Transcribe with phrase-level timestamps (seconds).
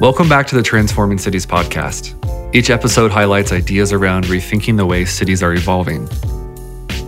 [0.00, 2.14] Welcome back to the Transforming Cities podcast.
[2.54, 6.08] Each episode highlights ideas around rethinking the way cities are evolving.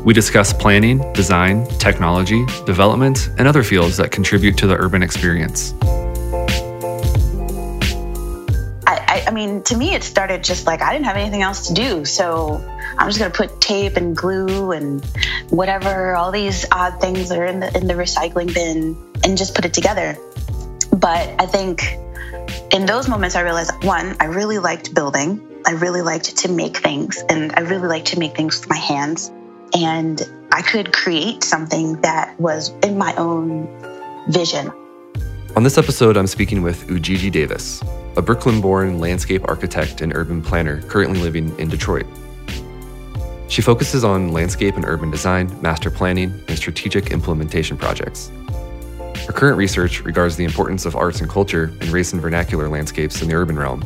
[0.04, 5.72] We discuss planning, design, technology, development, and other fields that contribute to the urban experience.
[8.86, 11.72] I, I, mean, to me, it started just like I didn't have anything else to
[11.72, 12.04] do.
[12.04, 12.62] So
[12.98, 15.02] I'm just going to put tape and glue and
[15.48, 19.54] whatever, all these odd things that are in the, in the recycling bin and just
[19.54, 20.14] put it together.
[20.90, 21.80] But I think
[22.72, 25.46] in those moments, I realized one, I really liked building.
[25.66, 28.76] I really liked to make things, and I really liked to make things with my
[28.76, 29.30] hands.
[29.74, 33.68] And I could create something that was in my own
[34.28, 34.72] vision.
[35.54, 37.82] On this episode, I'm speaking with Ujiji Davis,
[38.16, 42.06] a Brooklyn born landscape architect and urban planner currently living in Detroit.
[43.48, 48.30] She focuses on landscape and urban design, master planning, and strategic implementation projects.
[49.26, 53.22] Her current research regards the importance of arts and culture in race and vernacular landscapes
[53.22, 53.84] in the urban realm.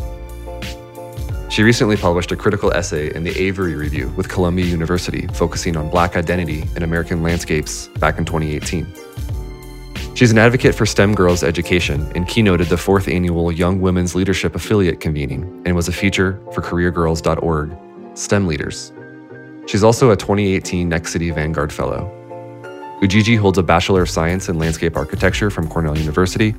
[1.50, 5.90] She recently published a critical essay in the Avery Review with Columbia University focusing on
[5.90, 8.86] Black identity in American landscapes back in 2018.
[10.14, 14.54] She's an advocate for STEM girls' education and keynoted the fourth annual Young Women's Leadership
[14.54, 17.76] Affiliate convening and was a feature for CareerGirls.org
[18.14, 18.92] STEM Leaders.
[19.66, 22.15] She's also a 2018 Next City Vanguard Fellow
[23.02, 26.54] Ujiji holds a Bachelor of Science in Landscape Architecture from Cornell University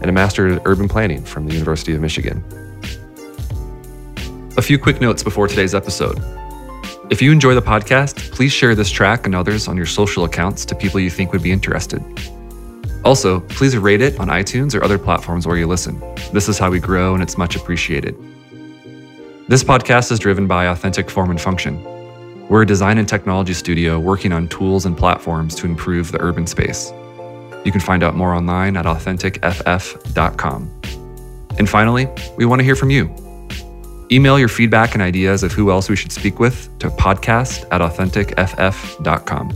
[0.00, 2.42] and a Master in Urban Planning from the University of Michigan.
[4.56, 6.18] A few quick notes before today's episode.
[7.10, 10.64] If you enjoy the podcast, please share this track and others on your social accounts
[10.66, 12.02] to people you think would be interested.
[13.04, 16.00] Also, please rate it on iTunes or other platforms where you listen.
[16.32, 18.16] This is how we grow and it's much appreciated.
[19.48, 21.84] This podcast is driven by authentic form and function,
[22.48, 26.46] we're a design and technology studio working on tools and platforms to improve the urban
[26.46, 26.92] space.
[27.64, 30.80] You can find out more online at authenticff.com.
[31.58, 33.14] And finally, we want to hear from you.
[34.12, 37.80] Email your feedback and ideas of who else we should speak with to podcast at
[37.80, 39.52] authenticff.com.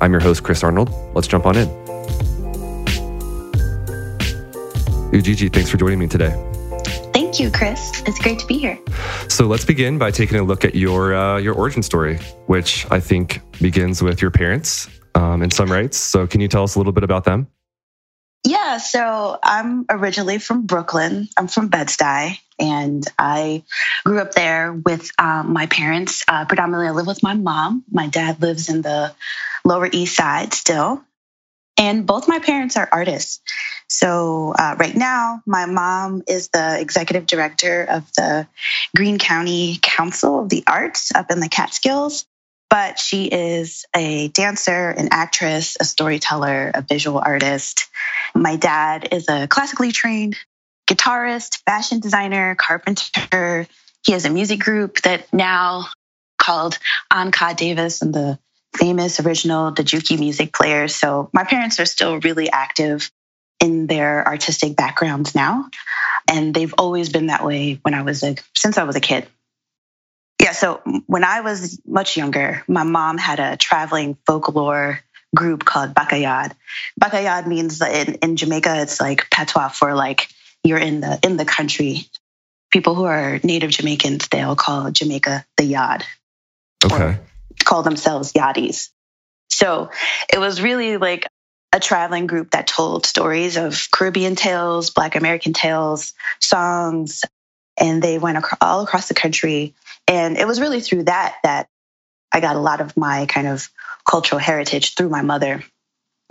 [0.00, 0.90] I'm your host, Chris Arnold.
[1.14, 1.68] Let's jump on in.
[5.12, 6.53] Ujiji, thanks for joining me today.
[7.34, 8.00] Thank you, Chris.
[8.06, 8.78] It's great to be here.
[9.28, 13.00] So let's begin by taking a look at your uh, your origin story, which I
[13.00, 15.96] think begins with your parents um, in some rights.
[15.96, 17.48] So can you tell us a little bit about them?
[18.44, 21.28] Yeah, so I'm originally from Brooklyn.
[21.36, 23.64] I'm from Bed-Stuy, and I
[24.04, 26.22] grew up there with um, my parents.
[26.28, 27.82] Uh, predominantly, I live with my mom.
[27.90, 29.12] My dad lives in the
[29.64, 31.02] Lower East Side still,
[31.76, 33.40] and both my parents are artists.
[33.88, 38.46] So, uh, right now, my mom is the executive director of the
[38.96, 42.26] Greene County Council of the Arts up in the Catskills.
[42.70, 47.88] But she is a dancer, an actress, a storyteller, a visual artist.
[48.34, 50.36] My dad is a classically trained
[50.88, 53.68] guitarist, fashion designer, carpenter.
[54.04, 55.86] He has a music group that now
[56.38, 56.78] called
[57.12, 58.38] Anka Davis and the
[58.76, 60.94] famous original Dejiki music players.
[60.94, 63.10] So my parents are still really active
[63.60, 65.68] in their artistic backgrounds now.
[66.30, 69.26] And they've always been that way when I was a, since I was a kid.
[70.42, 75.00] Yeah, so when I was much younger, my mom had a traveling folklore
[75.34, 76.52] group called Bakayad.
[77.00, 80.28] Bakayad means in, in Jamaica, it's like patois for like
[80.62, 82.08] you're in the in the country.
[82.70, 86.04] People who are native Jamaicans, they'll call Jamaica the yard.
[86.84, 87.18] Okay.
[87.64, 88.90] Call themselves yaddies.
[89.50, 89.90] So
[90.32, 91.26] it was really like
[91.72, 97.22] a traveling group that told stories of Caribbean tales, Black American tales, songs,
[97.78, 99.74] and they went all across the country.
[100.06, 101.68] And it was really through that that
[102.32, 103.68] I got a lot of my kind of
[104.08, 105.62] cultural heritage through my mother.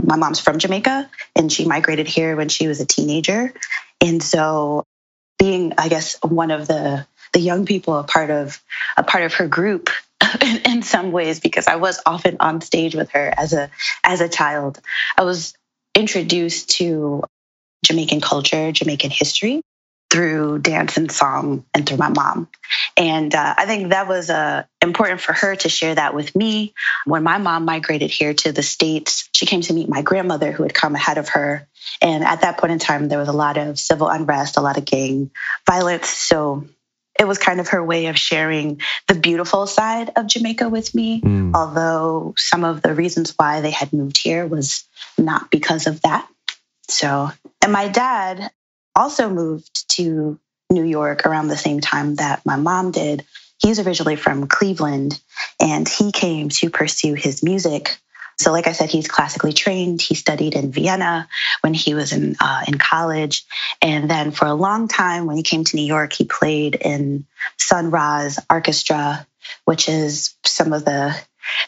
[0.02, 3.54] My mom's from Jamaica and she migrated here when she was a teenager.
[4.02, 4.84] And so
[5.40, 8.62] being, I guess, one of the the young people a part of
[8.96, 9.90] a part of her group
[10.42, 13.70] in, in some ways because I was often on stage with her as a
[14.04, 14.80] as a child.
[15.18, 15.54] I was
[15.96, 17.24] introduced to
[17.86, 19.62] Jamaican culture, Jamaican history
[20.10, 22.48] through dance and song and through my mom.
[22.96, 26.76] And uh, I think that was uh, important for her to share that with me.
[27.06, 30.62] When my mom migrated here to the States, she came to meet my grandmother who
[30.62, 31.68] had come ahead of her.
[32.00, 34.78] And at that point in time, there was a lot of civil unrest, a lot
[34.78, 35.32] of gang
[35.68, 36.10] violence.
[36.10, 36.68] So
[37.24, 41.22] it was kind of her way of sharing the beautiful side of Jamaica with me,
[41.22, 41.56] mm.
[41.56, 44.84] although some of the reasons why they had moved here was
[45.18, 46.28] not because of that.
[46.90, 47.32] So,
[47.62, 48.52] and my dad
[48.94, 50.38] also moved to
[50.70, 53.26] New York around the same time that my mom did.
[53.58, 55.20] He's originally from Cleveland
[55.62, 57.98] and he came to pursue his music
[58.38, 60.02] So, like I said, he's classically trained.
[60.02, 61.28] He studied in Vienna
[61.62, 63.46] when he was in uh, in college,
[63.82, 67.26] and then for a long time, when he came to New York, he played in
[67.58, 69.26] Sun Ra's orchestra,
[69.66, 71.16] which is some of the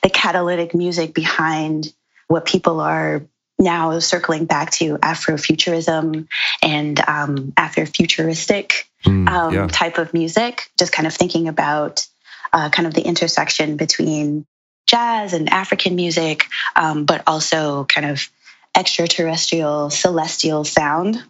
[0.04, 1.94] the catalytic music behind
[2.28, 3.24] what people are
[3.58, 6.28] now circling back to Afrofuturism
[6.62, 9.68] and um, Afrofuturistic mm, um, yeah.
[9.68, 10.70] type of music.
[10.78, 12.06] Just kind of thinking about
[12.52, 14.46] uh, kind of the intersection between
[14.88, 18.30] jazz and African music, um, but also kind of
[18.76, 21.24] extraterrestrial, celestial sound.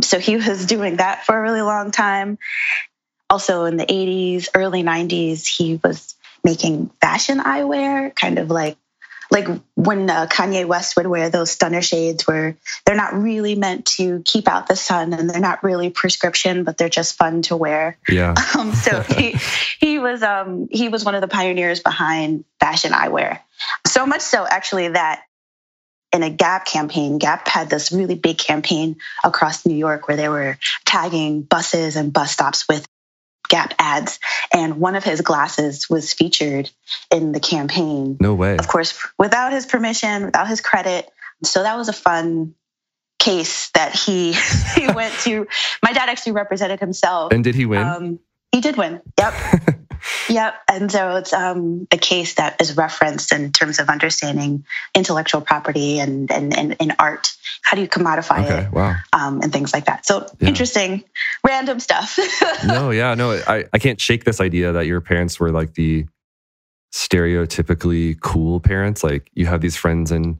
[0.00, 2.38] So he was doing that for a really long time.
[3.28, 6.14] Also in the 80s, early 90s, he was
[6.44, 8.76] making fashion eyewear, kind of like
[9.32, 13.86] like when uh, Kanye West would wear those stunner shades where they're not really meant
[13.86, 17.56] to keep out the sun and they're not really prescription but they're just fun to
[17.56, 17.98] wear.
[18.08, 18.34] Yeah.
[18.54, 19.36] Um, so he
[19.80, 23.38] he was um he was one of the pioneers behind fashion eyewear.
[23.86, 25.22] So much so actually that
[26.12, 30.28] in a Gap campaign, Gap had this really big campaign across New York where they
[30.28, 32.86] were tagging buses and bus stops with
[33.52, 34.18] Gap ads,
[34.50, 36.70] and one of his glasses was featured
[37.10, 38.16] in the campaign.
[38.18, 38.56] No way.
[38.56, 41.06] Of course, without his permission, without his credit.
[41.44, 42.54] So that was a fun
[43.18, 44.32] case that he
[44.74, 45.46] he went to.
[45.82, 47.30] My dad actually represented himself.
[47.30, 47.82] And did he win?
[47.82, 48.20] Um,
[48.52, 49.02] he did win.
[49.18, 49.34] Yep.
[50.28, 50.54] Yep.
[50.68, 54.64] And so it's um, a case that is referenced in terms of understanding
[54.94, 57.28] intellectual property and, and, and, and art.
[57.62, 58.72] How do you commodify okay, it?
[58.72, 58.96] Wow.
[59.12, 60.06] Um, and things like that.
[60.06, 60.48] So yeah.
[60.48, 61.04] interesting,
[61.44, 62.18] random stuff.
[62.66, 66.06] no, yeah, no, I, I can't shake this idea that your parents were like the
[66.92, 69.02] stereotypically cool parents.
[69.02, 70.38] Like you have these friends and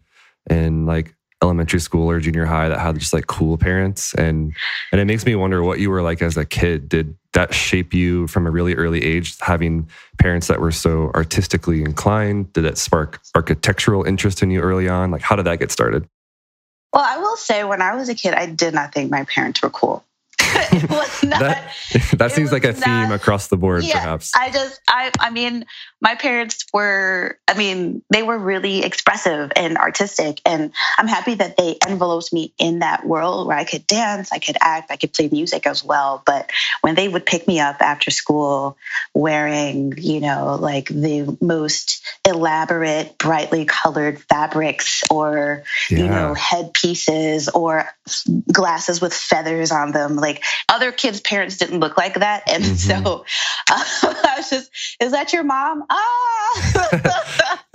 [0.51, 4.15] in like elementary school or junior high that had just like cool parents.
[4.15, 4.55] And
[4.93, 6.89] and it makes me wonder what you were like as a kid.
[6.89, 11.83] Did that shape you from a really early age having parents that were so artistically
[11.83, 12.53] inclined?
[12.53, 15.11] Did it spark architectural interest in you early on?
[15.11, 16.09] Like how did that get started?
[16.93, 19.63] Well i will say when i was a kid i did not think my parents
[19.63, 20.05] were cool
[20.73, 21.41] it was not.
[21.41, 21.73] that,
[22.19, 24.33] that seems like a not, theme across the board, yeah, perhaps.
[24.37, 25.65] I just, I, I mean,
[26.01, 31.57] my parents were, I mean, they were really expressive and artistic, and I'm happy that
[31.57, 35.13] they enveloped me in that world where I could dance, I could act, I could
[35.13, 36.23] play music as well.
[36.25, 36.51] But
[36.81, 38.77] when they would pick me up after school
[39.15, 45.99] wearing, you know, like the most elaborate, brightly colored fabrics, or yeah.
[45.99, 47.89] you know, headpieces, or
[48.51, 50.32] glasses with feathers on them, like
[50.69, 52.45] other kids' parents didn't look like that.
[52.51, 52.75] And mm-hmm.
[53.05, 53.25] so
[53.71, 53.85] uh,
[54.25, 54.71] I was just,
[55.01, 55.85] is that your mom?
[55.91, 56.93] Ah!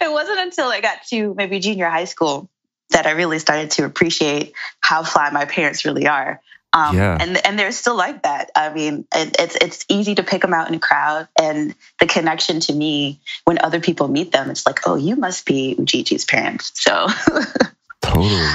[0.00, 2.48] it wasn't until I got to maybe junior high school
[2.90, 6.40] that I really started to appreciate how fly my parents really are.
[6.72, 7.16] Um, yeah.
[7.18, 8.50] and and they're still like that.
[8.54, 12.06] I mean, it, it's it's easy to pick them out in a crowd, and the
[12.06, 16.26] connection to me when other people meet them, it's like, oh, you must be Gigi's
[16.26, 16.72] parents.
[16.74, 17.08] So
[18.02, 18.46] totally.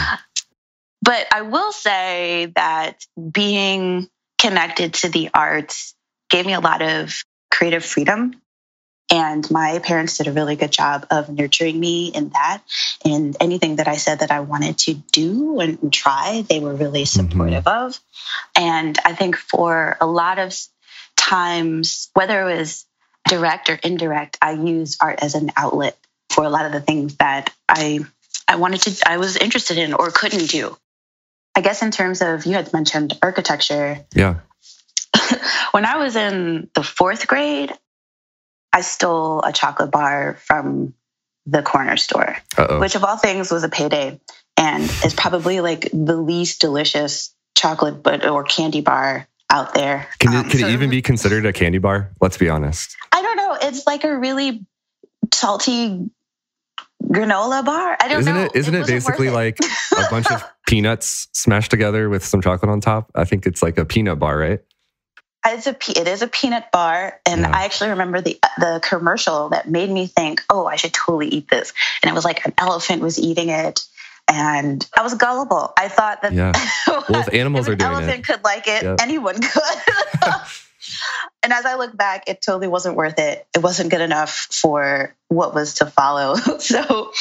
[1.03, 4.07] But I will say that being
[4.39, 5.95] connected to the arts
[6.29, 8.39] gave me a lot of creative freedom.
[9.11, 12.61] And my parents did a really good job of nurturing me in that.
[13.03, 17.03] And anything that I said that I wanted to do and try, they were really
[17.03, 17.29] mm-hmm.
[17.29, 17.85] supportive mm-hmm.
[17.87, 17.99] of.
[18.55, 20.57] And I think for a lot of
[21.17, 22.85] times, whether it was
[23.27, 25.97] direct or indirect, I used art as an outlet
[26.29, 27.99] for a lot of the things that I
[28.47, 30.77] I wanted to I was interested in or couldn't do.
[31.55, 34.05] I guess in terms of you had mentioned architecture.
[34.13, 34.39] Yeah.
[35.71, 37.71] when I was in the fourth grade,
[38.71, 40.93] I stole a chocolate bar from
[41.45, 42.79] the corner store, Uh-oh.
[42.79, 44.19] which of all things was a payday
[44.57, 50.07] and is probably like the least delicious chocolate but or candy bar out there.
[50.19, 52.11] Can it, um, can so it even be considered a candy bar?
[52.19, 52.95] Let's be honest.
[53.11, 53.57] I don't know.
[53.61, 54.65] It's like a really
[55.31, 56.09] salty
[57.07, 57.97] granola bar.
[57.99, 58.43] I don't isn't know.
[58.43, 59.57] It, isn't it, it basically like
[59.91, 63.11] a bunch of peanuts smashed together with some chocolate on top?
[63.15, 64.59] I think it's like a peanut bar, right?
[65.45, 67.51] It's a it is a peanut bar, and yeah.
[67.53, 71.49] I actually remember the the commercial that made me think, oh, I should totally eat
[71.49, 71.73] this.
[72.01, 73.81] And it was like an elephant was eating it,
[74.29, 75.73] and I was gullible.
[75.77, 76.53] I thought that yeah.
[76.87, 78.99] well, if animals if are doing elephant it, could like it, yep.
[79.01, 79.61] anyone could.
[81.41, 83.45] and as I look back, it totally wasn't worth it.
[83.55, 86.35] It wasn't good enough for what was to follow.
[86.59, 87.11] so,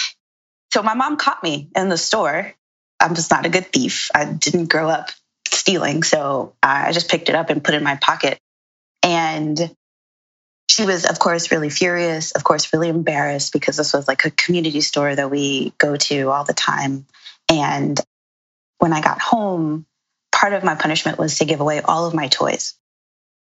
[0.73, 2.53] so my mom caught me in the store.
[3.01, 4.11] I'm just not a good thief.
[4.15, 5.11] I didn't grow up
[5.49, 8.39] stealing, so I just picked it up and put it in my pocket.
[9.03, 9.75] And
[10.71, 12.31] she was, of course, really furious.
[12.31, 16.31] Of course, really embarrassed because this was like a community store that we go to
[16.31, 17.07] all the time.
[17.51, 18.01] And
[18.79, 19.85] when I got home,
[20.33, 22.75] part of my punishment was to give away all of my toys.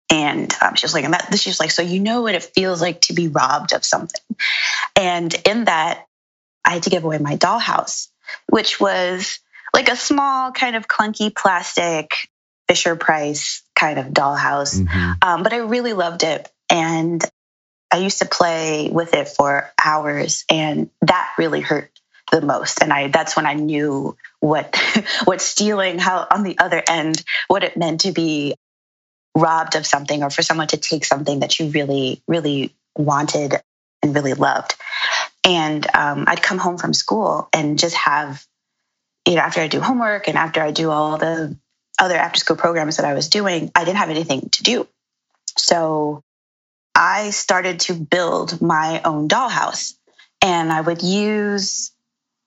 [0.10, 2.44] And um, she was like, and that, she was like, so you know what it
[2.44, 4.22] feels like to be robbed of something.
[4.96, 6.06] And in that,
[6.64, 8.10] I had to give away my dollhouse,
[8.48, 9.40] which was
[9.74, 12.12] like a small kind of clunky plastic
[12.68, 14.80] Fisher Price kind of dollhouse.
[14.80, 15.12] Mm-hmm.
[15.22, 16.50] Um, but I really loved it.
[16.70, 17.24] And
[17.92, 21.92] I used to play with it for hours, and that really hurt
[22.32, 22.82] the most.
[22.82, 24.76] And I that's when I knew what
[25.26, 28.56] what stealing, how on the other end, what it meant to be
[29.36, 33.62] robbed of something or for someone to take something that you really, really wanted
[34.02, 34.76] and really loved.
[35.44, 38.44] And um, I'd come home from school and just have,
[39.28, 41.56] you know, after I do homework and after I do all the
[42.00, 44.88] other after school programs that I was doing, I didn't have anything to do.
[45.58, 46.24] So
[46.94, 49.96] I started to build my own dollhouse.
[50.42, 51.92] And I would use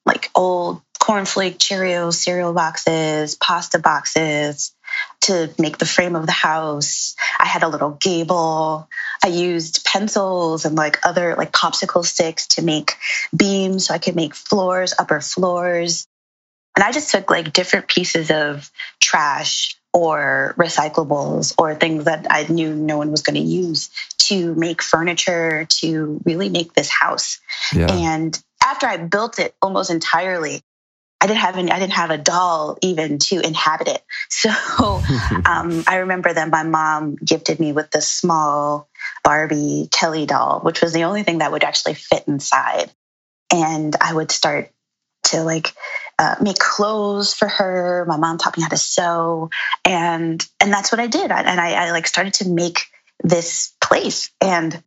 [0.07, 4.75] like old cornflake Cheerio cereal boxes, pasta boxes
[5.23, 7.17] to make the frame of the house.
[7.39, 8.89] I had a little gable.
[9.25, 12.93] I used pencils and like other like popsicle sticks to make
[13.35, 16.07] beams so I could make floors, upper floors.
[16.77, 22.45] And I just took like different pieces of trash or recyclables or things that I
[22.45, 23.89] knew no one was going to use
[24.19, 27.41] to make furniture to really make this house.
[27.75, 27.91] Yeah.
[27.91, 30.63] And after I built it almost entirely,
[31.21, 34.03] I didn't have any, I didn't have a doll even to inhabit it.
[34.31, 34.51] So
[35.47, 38.89] um, I remember that my mom gifted me with this small
[39.25, 42.91] Barbie Kelly doll, which was the only thing that would actually fit inside.
[43.53, 44.71] And I would start
[45.25, 45.73] to like
[46.19, 48.05] uh, make clothes for her.
[48.07, 49.51] My mom taught me how to sew,
[49.85, 51.31] and and that's what I did.
[51.31, 52.81] I, and I, I like started to make
[53.23, 54.31] this place.
[54.41, 54.83] And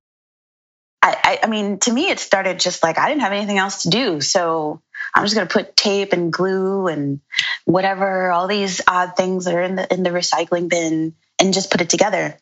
[1.04, 3.90] I, I, mean, to me, it started just like I didn't have anything else to
[3.90, 4.82] do, so
[5.16, 7.22] I'm just going to put tape and glue and
[7.66, 11.72] whatever, all these odd things that are in the in the recycling bin, and just
[11.72, 12.38] put it together.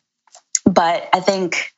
[0.66, 1.74] But I think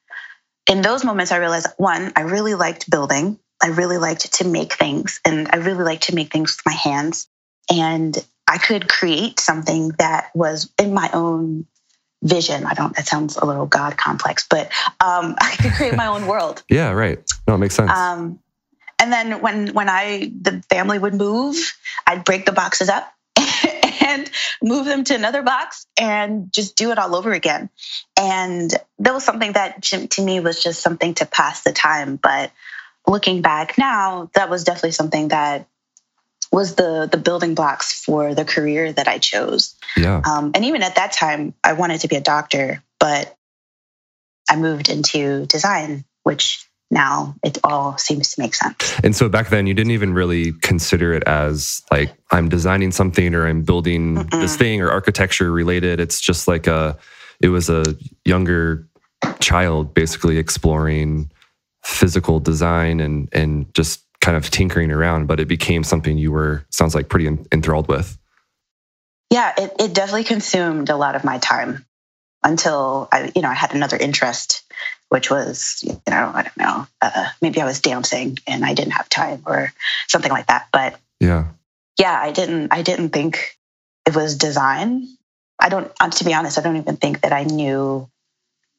[0.67, 3.39] in those moments, I realized one, I really liked building.
[3.63, 6.77] I really liked to make things, and I really liked to make things with my
[6.77, 7.27] hands.
[7.69, 11.67] And I could create something that was in my own
[12.21, 12.65] vision.
[12.65, 12.95] I don't.
[12.95, 16.63] That sounds a little God complex, but um, I could create my own world.
[16.69, 17.19] yeah, right.
[17.47, 17.91] No, it makes sense.
[17.91, 18.39] Um,
[18.99, 21.55] and then when when I the family would move,
[22.05, 23.11] I'd break the boxes up
[24.05, 24.29] and
[24.61, 27.69] move them to another box and just do it all over again.
[28.19, 32.17] And that was something that to me was just something to pass the time.
[32.17, 32.51] But
[33.07, 35.67] looking back now, that was definitely something that
[36.51, 39.75] was the the building blocks for the career that I chose.
[39.95, 40.21] Yeah.
[40.25, 43.35] Um, and even at that time, I wanted to be a doctor, but
[44.49, 48.99] I moved into design, which now it all seems to make sense.
[49.01, 53.33] And so back then, you didn't even really consider it as like I'm designing something
[53.33, 54.41] or I'm building Mm-mm.
[54.41, 56.01] this thing or architecture related.
[56.01, 56.97] It's just like a,
[57.39, 58.87] it was a younger
[59.39, 61.31] child basically exploring
[61.83, 65.27] physical design and and just kind of tinkering around.
[65.27, 68.17] But it became something you were sounds like pretty enthralled with.
[69.29, 71.85] Yeah, it, it definitely consumed a lot of my time
[72.43, 74.63] until I, you know, I had another interest
[75.11, 78.93] which was, you know, I don't know, uh, maybe I was dancing and I didn't
[78.93, 79.73] have time or
[80.07, 80.69] something like that.
[80.71, 81.47] But yeah,
[81.99, 83.57] yeah, I didn't, I didn't think
[84.05, 85.09] it was design.
[85.59, 88.09] I don't, uh, to be honest, I don't even think that I knew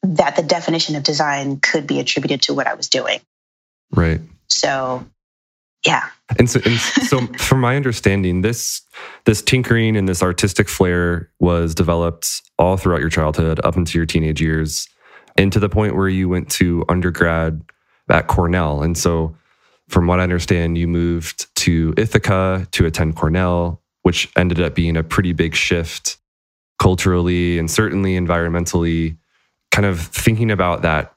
[0.05, 3.21] that the definition of design could be attributed to what I was doing.
[3.91, 4.23] Right.
[4.49, 5.05] So,
[5.87, 6.09] yeah.
[6.39, 8.83] And so, and so from my understanding, this
[9.25, 14.07] this tinkering and this artistic flair was developed all throughout your childhood up into your
[14.07, 14.89] teenage years
[15.37, 17.63] and to the point where you went to undergrad
[18.11, 18.83] at Cornell.
[18.83, 19.37] And so,
[19.89, 24.97] from what I understand, you moved to Ithaca to attend Cornell, which ended up being
[24.97, 26.19] a pretty big shift
[26.81, 29.17] culturally and certainly environmentally.
[29.71, 31.15] Kind of thinking about that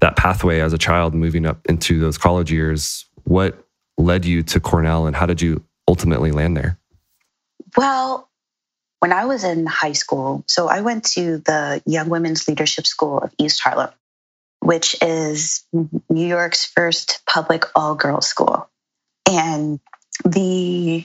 [0.00, 3.63] that pathway as a child moving up into those college years, what
[3.98, 6.78] led you to Cornell and how did you ultimately land there?
[7.76, 8.28] Well,
[9.00, 13.18] when I was in high school, so I went to the Young Women's Leadership School
[13.18, 13.90] of East Harlem,
[14.60, 18.68] which is New York's first public all girls school.
[19.28, 19.80] And
[20.24, 21.04] the,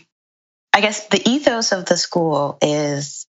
[0.74, 3.26] I guess the ethos of the school is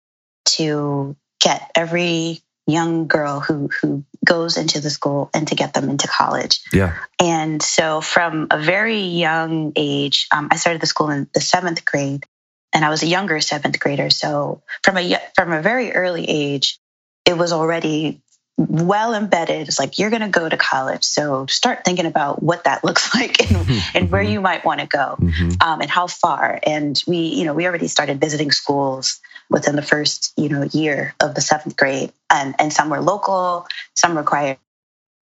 [0.58, 5.90] to get every young girl who who goes into the school and to get them
[5.90, 6.62] into college.
[6.74, 6.96] Yeah.
[7.20, 11.86] And so from a very young age, um, I started the school in the seventh
[11.86, 12.26] grade,
[12.74, 14.10] and I was a younger seventh grader.
[14.10, 16.78] So from a from a very early age,
[17.26, 18.22] it was already
[18.58, 19.68] well embedded.
[19.68, 23.16] It's like you're going to go to college, so start thinking about what that looks
[23.16, 23.80] like and, mm-hmm.
[23.98, 25.52] and where you might want to go mm-hmm.
[25.62, 26.60] um, and how far.
[26.64, 31.16] And we, you know, we already started visiting schools within the first, you know, year
[31.20, 34.58] of the seventh grade, and and some were local, some required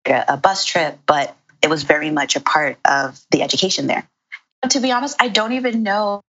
[0.05, 4.07] a, bus trip, but it was very much a part of the education there.
[4.69, 6.21] to be honest, I don't even know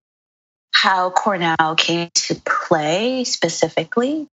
[0.72, 4.28] how Cornell came to play specifically.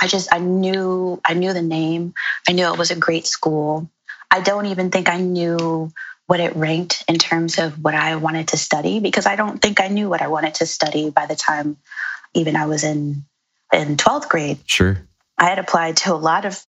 [0.00, 2.14] I just I knew I knew the name.
[2.48, 3.88] I knew it was a great school.
[4.30, 5.92] I don't even think I knew
[6.26, 9.80] what it ranked in terms of what I wanted to study because I don't think
[9.80, 11.76] I knew what I wanted to study by the time
[12.36, 13.24] even I was in
[13.72, 14.58] in 12th grade.
[14.66, 14.98] Sure.
[15.38, 16.64] I had applied to a lot of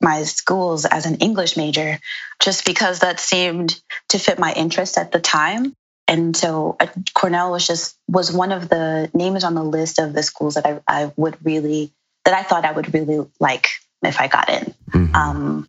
[0.00, 1.98] my schools as an English major
[2.40, 5.74] just because that seemed to fit my interest at the time.
[6.08, 10.12] And so uh, Cornell was just was one of the names on the list of
[10.12, 11.92] the schools that I, I would really
[12.24, 13.68] that I thought I would really like
[14.02, 14.74] if I got in.
[14.90, 15.14] Mm-hmm.
[15.14, 15.68] Um,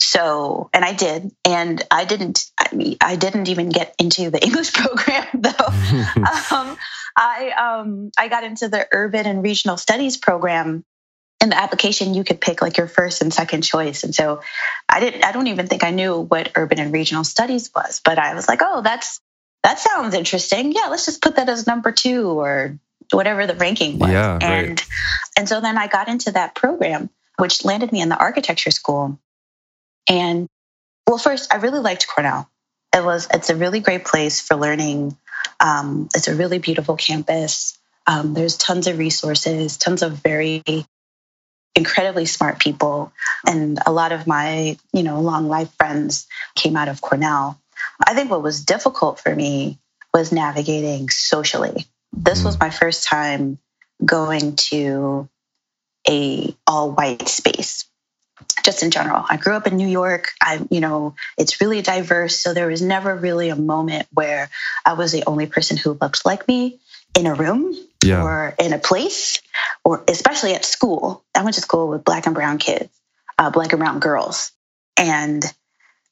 [0.00, 2.44] so, and I did, and I didn't.
[2.72, 5.50] I I didn't even get into the English program though.
[6.56, 6.76] um,
[7.16, 10.84] I um, I got into the urban and regional studies program.
[11.40, 14.40] In the application, you could pick like your first and second choice, and so
[14.88, 15.24] I didn't.
[15.24, 18.48] I don't even think I knew what urban and regional studies was, but I was
[18.48, 19.20] like, oh, that's
[19.62, 20.72] that sounds interesting.
[20.72, 22.78] Yeah, let's just put that as number two or
[23.10, 24.10] whatever the ranking was.
[24.10, 24.86] Yeah, and right.
[25.36, 29.18] and so then I got into that program, which landed me in the architecture school.
[30.08, 30.48] And
[31.06, 32.48] well, first, I really liked Cornell.
[32.94, 35.16] It was it's a really great place for learning.
[35.58, 37.78] Um, it's a really beautiful campus.
[38.06, 40.62] Um, there's tons of resources, tons of very
[41.74, 43.12] incredibly smart people,
[43.46, 47.60] and a lot of my you know long life friends came out of Cornell.
[48.06, 49.78] I think what was difficult for me
[50.12, 51.86] was navigating socially.
[52.12, 52.60] This was mm.
[52.60, 53.58] my first time
[54.04, 55.28] going to
[56.08, 57.86] a all white space
[58.64, 59.24] just in general.
[59.28, 60.32] I grew up in New York.
[60.42, 62.36] I, you know, it's really diverse.
[62.36, 64.50] So there was never really a moment where
[64.84, 66.80] I was the only person who looked like me
[67.14, 68.22] in a room yeah.
[68.22, 69.40] or in a place,
[69.84, 71.22] or especially at school.
[71.34, 72.88] I went to school with black and brown kids,
[73.38, 74.50] uh, black and brown girls.
[74.96, 75.44] And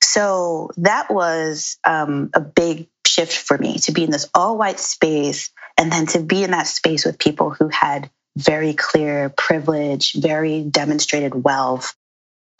[0.02, 4.78] so that was um, a big shift for me to be in this all white
[4.78, 10.14] space and then to be in that space with people who had very clear privilege,
[10.14, 11.94] very demonstrated wealth,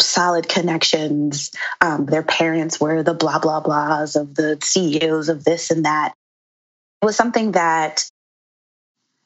[0.03, 1.51] solid connections.
[1.81, 6.15] Um, their parents were the blah, blah, blahs of the CEOs of this and that.
[7.01, 8.05] It was something that,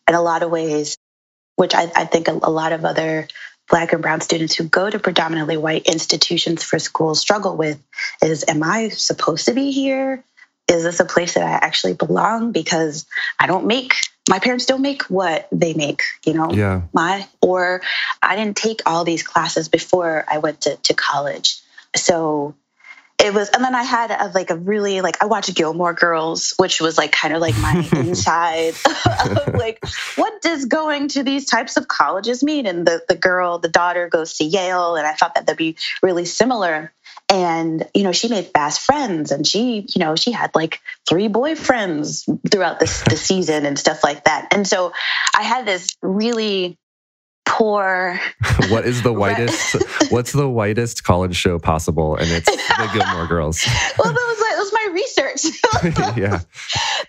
[0.09, 0.97] in a lot of ways,
[1.57, 3.29] which I, I think a, a lot of other
[3.69, 7.83] Black and Brown students who go to predominantly white institutions for school struggle with
[8.23, 10.25] is Am I supposed to be here?
[10.69, 12.53] Is this a place that I actually belong?
[12.53, 13.07] Because
[13.39, 13.95] I don't make
[14.29, 16.53] my parents don't make what they make, you know.
[16.53, 16.83] Yeah.
[16.93, 17.83] My or
[18.23, 21.61] I didn't take all these classes before I went to, to college.
[21.95, 22.55] So
[23.19, 26.55] it was and then I had a, like a really like I watched Gilmore Girls,
[26.59, 28.75] which was like kind of like my inside
[29.25, 29.85] of like
[30.17, 32.67] what does going to these types of colleges mean?
[32.67, 35.77] And the the girl, the daughter goes to Yale, and I thought that that'd be
[36.03, 36.93] really similar
[37.29, 41.29] and you know she made fast friends and she you know she had like three
[41.29, 44.93] boyfriends throughout the, the season and stuff like that and so
[45.35, 46.79] i had this really
[47.47, 48.21] poor.
[48.69, 49.77] What is the whitest
[50.11, 52.17] what's the whitest college show possible?
[52.17, 53.65] And it's the gilmore girls.
[53.97, 56.17] Well that was, that was my research.
[56.17, 56.41] Yeah.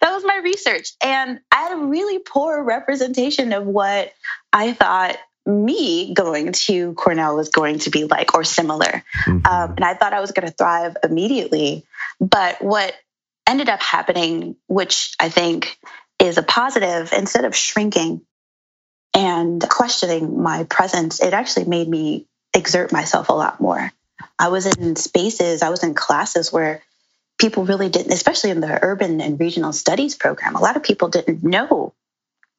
[0.02, 0.91] That was my research.
[1.04, 4.13] And i had a really poor representation of what
[4.54, 9.04] i thought me going to Cornell was going to be like or similar.
[9.26, 9.47] Mm-hmm.
[9.47, 11.86] Um, and I thought I was going to thrive immediately.
[12.19, 12.93] But what
[13.47, 15.80] ended up happening, which I think
[16.19, 18.21] is a positive, instead of shrinking
[19.17, 23.91] and questioning my presence, it actually made me exert myself a lot more.
[24.38, 26.84] I was in spaces, I was in classes where
[27.39, 31.10] people really didn't, especially in the urban and regional studies program, a lot of people
[31.10, 31.93] didn't know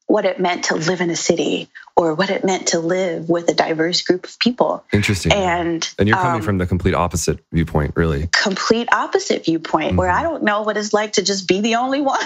[0.07, 3.49] what it meant to live in a city or what it meant to live with
[3.51, 4.83] a diverse group of people.
[4.93, 5.33] Interesting.
[5.33, 8.29] And and you're coming um, from the complete opposite viewpoint, really.
[8.33, 9.97] Complete opposite viewpoint, mm-hmm.
[9.99, 12.21] where I don't know what it's like to just be the only one.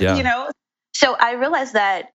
[0.00, 0.16] Yeah.
[0.16, 0.50] you know.
[0.94, 2.12] So I realized that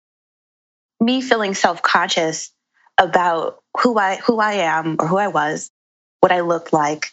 [1.00, 2.52] me feeling self-conscious
[2.98, 5.72] about who I who I am or who I was,
[6.20, 7.08] what I looked like,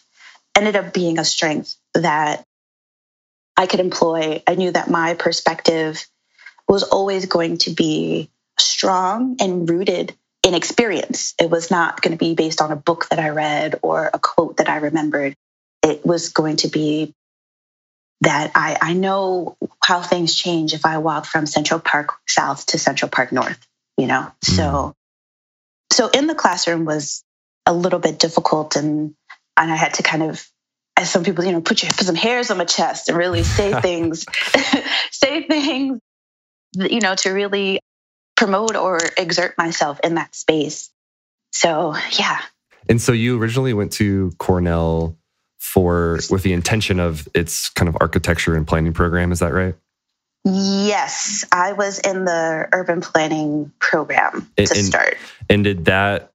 [0.55, 2.43] ended up being a strength that
[3.55, 4.43] I could employ.
[4.45, 6.05] I knew that my perspective
[6.67, 11.33] was always going to be strong and rooted in experience.
[11.39, 14.19] It was not going to be based on a book that I read or a
[14.19, 15.35] quote that I remembered.
[15.83, 17.13] It was going to be
[18.21, 22.79] that I, I know how things change if I walk from Central Park South to
[22.79, 23.59] Central Park North,
[23.97, 24.31] you know?
[24.45, 24.55] Mm.
[24.55, 24.93] So,
[25.91, 27.23] so in the classroom was
[27.65, 29.15] a little bit difficult and,
[29.55, 30.45] and I had to kind of
[30.95, 33.43] as some people, you know, put your put some hairs on my chest and really
[33.43, 34.25] say things,
[35.11, 35.99] say things
[36.73, 37.79] you know, to really
[38.35, 40.91] promote or exert myself in that space.
[41.51, 42.39] So, yeah.
[42.89, 45.17] And so you originally went to Cornell
[45.59, 49.31] for with the intention of its kind of architecture and planning program.
[49.31, 49.75] Is that right?
[50.49, 55.17] Yes, I was in the urban planning program to and, start.
[55.49, 56.31] And did that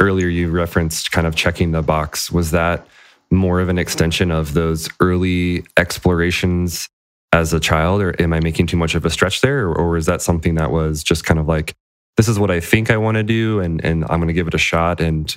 [0.00, 2.32] earlier you referenced kind of checking the box?
[2.32, 2.86] Was that
[3.30, 6.88] more of an extension of those early explorations
[7.32, 9.96] as a child, or am I making too much of a stretch there, or, or
[9.96, 11.74] is that something that was just kind of like
[12.16, 14.48] this is what I think I want to do, and and I'm going to give
[14.48, 15.00] it a shot?
[15.00, 15.34] And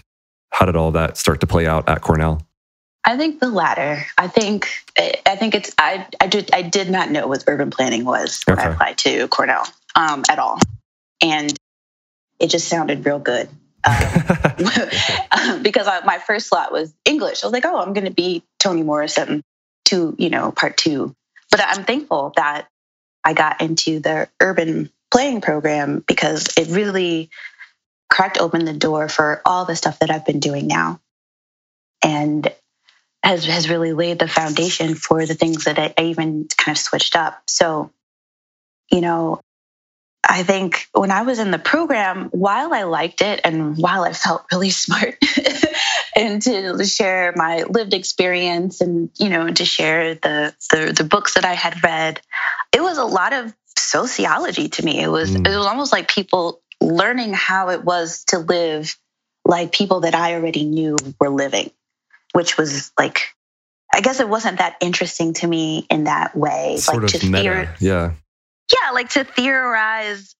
[0.52, 2.42] how did all that start to play out at Cornell?
[3.06, 4.06] I think the latter.
[4.18, 8.06] I think I think it's I I did I did not know what urban planning
[8.06, 8.68] was when okay.
[8.68, 10.60] I applied to Cornell um, at all,
[11.22, 11.54] and
[12.40, 13.50] it just sounded real good.
[13.84, 13.96] Um,
[15.62, 17.44] because I, my first slot was English.
[17.44, 19.44] I was like, oh, I'm going to be Toni Morrison
[19.86, 21.16] to you know part two.
[21.52, 22.68] But I'm thankful that
[23.24, 27.30] I got into the urban planning program because it really
[28.10, 31.00] cracked open the door for all the stuff that I've been doing now.
[32.04, 32.52] And
[33.24, 36.82] has has really laid the foundation for the things that I, I even kind of
[36.82, 37.42] switched up.
[37.48, 37.92] So,
[38.92, 39.42] you know,
[40.28, 44.14] I think when I was in the program, while I liked it and while I
[44.14, 45.18] felt really smart
[46.16, 51.34] and to share my lived experience and, you know, to share the, the, the books
[51.34, 52.22] that I had read,
[52.74, 55.02] it was a lot of sociology to me.
[55.02, 55.48] It was mm.
[55.48, 58.96] it was almost like people learning how it was to live
[59.46, 61.72] like people that I already knew were living
[62.34, 63.36] which was like
[63.94, 66.78] I guess it wasn't that interesting to me in that way.
[66.78, 67.76] Sort like of to meta.
[67.80, 68.12] Yeah.
[68.72, 70.36] Yeah, like to theorize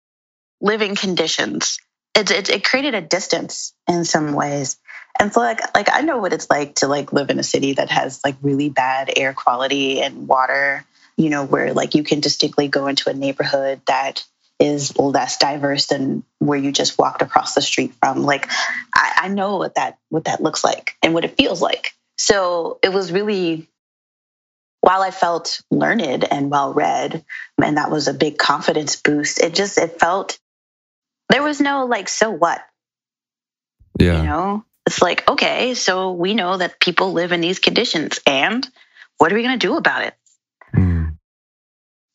[0.62, 1.80] living conditions.
[2.16, 4.78] It, it, it created a distance in some ways.
[5.20, 7.74] And so like like I know what it's like to like live in a city
[7.74, 10.86] that has like really bad air quality and water,
[11.18, 14.24] you know, where like you can distinctly go into a neighborhood that
[14.60, 18.24] is less diverse than where you just walked across the street from.
[18.24, 18.50] Like
[18.94, 21.94] I, I know what that what that looks like and what it feels like.
[22.18, 23.70] So it was really
[24.82, 27.24] while I felt learned and well read,
[27.62, 30.40] and that was a big confidence boost, it just it felt
[31.30, 32.62] there was no like, so what?
[34.00, 34.22] Yeah.
[34.22, 34.66] You know?
[34.86, 38.68] It's like, okay, so we know that people live in these conditions and
[39.18, 40.16] what are we gonna do about it?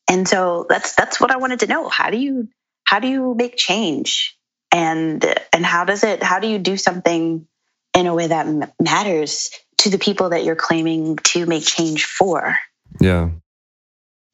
[0.09, 1.89] And so that's that's what i wanted to know.
[1.89, 2.49] How do you
[2.83, 4.37] how do you make change?
[4.71, 7.47] And and how does it how do you do something
[7.95, 12.05] in a way that m- matters to the people that you're claiming to make change
[12.05, 12.57] for?
[12.99, 13.29] Yeah.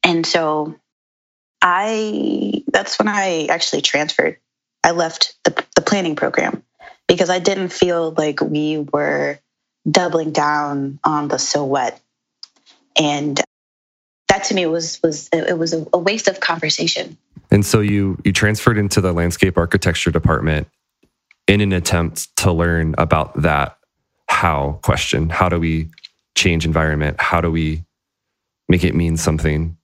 [0.02, 0.76] And so
[1.60, 4.38] i that's when i actually transferred.
[4.84, 6.64] I left the, the planning program
[7.06, 9.38] because i didn't feel like we were
[9.88, 11.98] doubling down on the so what.
[12.96, 13.40] And
[14.32, 17.18] that to me was was it was a, waste of conversation.
[17.50, 20.68] And so you you transferred into the landscape architecture department
[21.46, 23.76] in an attempt to learn about that
[24.28, 25.28] how question.
[25.28, 25.90] How do we
[26.34, 27.20] change environment?
[27.20, 27.84] How do we
[28.70, 29.76] make it mean something?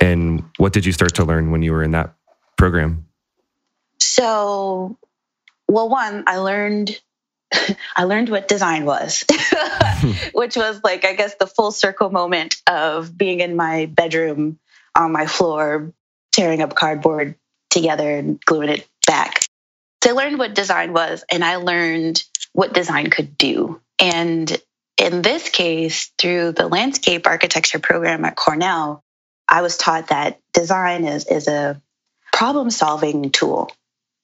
[0.00, 2.14] And what did you start to learn when you were in that
[2.56, 3.06] program?
[3.98, 4.96] So,
[5.68, 6.98] well, one, I learned
[7.96, 9.24] I learned what design was,
[10.32, 14.58] which was like, I guess, the full circle moment of being in my bedroom
[14.96, 15.92] on my floor,
[16.32, 17.36] tearing up cardboard
[17.70, 19.42] together and gluing it back.
[20.02, 23.80] So I learned what design was, and I learned what design could do.
[23.98, 24.56] And
[24.96, 29.02] in this case, through the landscape architecture program at Cornell,
[29.48, 31.80] I was taught that design is, is a
[32.32, 33.70] problem solving tool.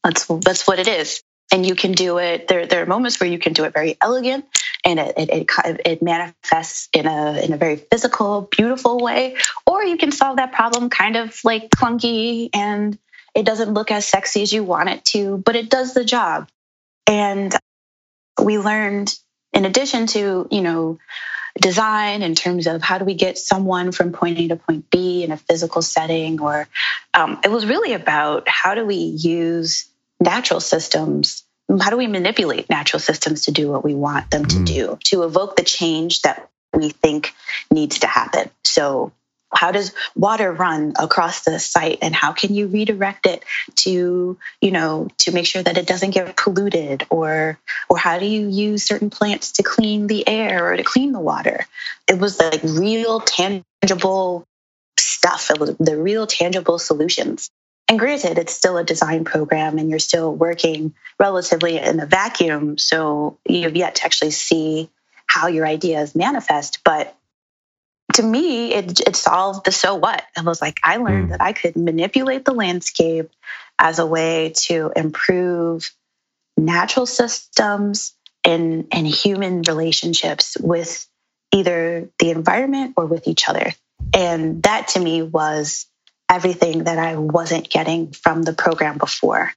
[0.03, 2.49] That's, that's what it is and you can do it.
[2.49, 4.47] There, there are moments where you can do it very elegant,
[4.85, 9.37] and it, it, it, it manifests in a in a very physical, beautiful way.
[9.67, 12.99] Or you can solve that problem kind of like clunky, and
[13.35, 16.49] it doesn't look as sexy as you want it to, but it does the job.
[17.07, 17.55] And
[18.43, 19.17] we learned,
[19.53, 20.99] in addition to you know
[21.59, 25.25] design in terms of how do we get someone from point A to point B
[25.25, 26.69] in a physical setting, or
[27.15, 29.87] um, it was really about how do we use
[30.21, 31.45] natural systems.
[31.81, 34.67] How do we manipulate natural systems to do what we want them to mm.
[34.67, 37.35] do to evoke the change that we think
[37.71, 38.51] needs to happen?
[38.65, 39.13] So
[39.53, 43.45] how does water run across the site and how can you redirect it
[43.77, 47.07] to you know to make sure that it doesn't get polluted?
[47.11, 51.13] Or or how do you use certain plants to clean the air or to clean
[51.13, 51.67] the water?
[52.09, 54.47] It was like real tangible
[54.99, 55.51] stuff.
[55.51, 57.51] It was the real tangible solutions
[57.89, 62.79] and granted, it's still a design program and you're still working relatively in a vacuum.
[62.79, 64.91] So you've yet to actually see
[65.27, 66.81] how your ideas manifest.
[66.85, 67.17] But
[68.15, 70.25] to me, it, it solved the so what.
[70.37, 71.31] It was like I learned mm.
[71.31, 73.31] that I could manipulate the landscape
[73.79, 75.91] as a way to improve
[76.57, 81.07] natural systems and, and human relationships with
[81.53, 83.73] either the environment or with each other.
[84.13, 85.87] And that to me was
[86.29, 89.53] everything that I wasn't getting from the program before.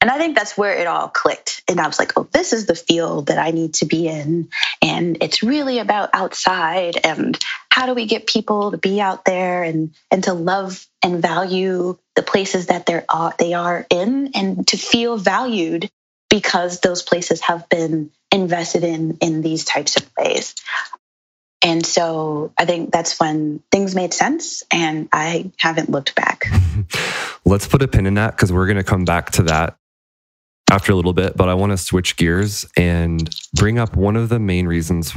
[0.00, 1.62] And I think that's where it all clicked.
[1.68, 4.48] And I was like, oh, this is the field that I need to be in.
[4.80, 7.38] And it's really about outside and
[7.70, 11.98] how do we get people to be out there and, and to love and value
[12.16, 15.90] the places that they're, uh, they are in and to feel valued
[16.30, 20.54] because those places have been invested in in these types of ways.
[21.62, 26.46] And so I think that's when things made sense and I haven't looked back.
[27.44, 29.76] Let's put a pin in that because we're going to come back to that
[30.70, 31.36] after a little bit.
[31.36, 35.14] But I want to switch gears and bring up one of the main reasons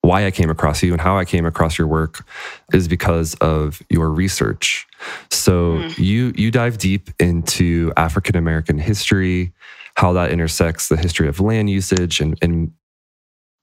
[0.00, 2.24] why I came across you and how I came across your work
[2.72, 4.86] is because of your research.
[5.30, 5.98] So mm.
[5.98, 9.52] you you dive deep into African American history,
[9.96, 12.72] how that intersects the history of land usage and, and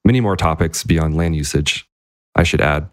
[0.03, 1.87] many more topics beyond land usage.
[2.35, 2.89] I should add.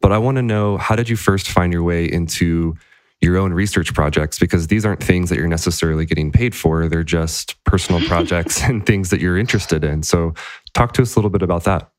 [0.00, 2.76] But I want to know how did you first find your way into
[3.20, 4.38] your own research projects?
[4.38, 8.86] Because these aren't things that you're necessarily getting paid for, they're just personal projects and
[8.86, 10.02] things that you're interested in.
[10.02, 10.34] So,
[10.74, 11.90] talk to us a little bit about that.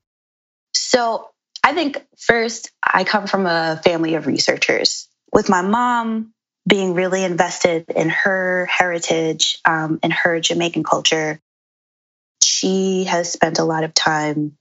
[0.73, 1.29] So,
[1.63, 5.07] I think first, I come from a family of researchers.
[5.31, 6.33] With my mom
[6.67, 11.39] being really invested in her heritage um, and her Jamaican culture,
[12.41, 14.57] she has spent a lot of time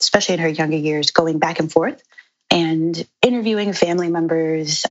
[0.00, 2.02] especially in her younger years, going back and forth
[2.50, 4.86] and interviewing family members,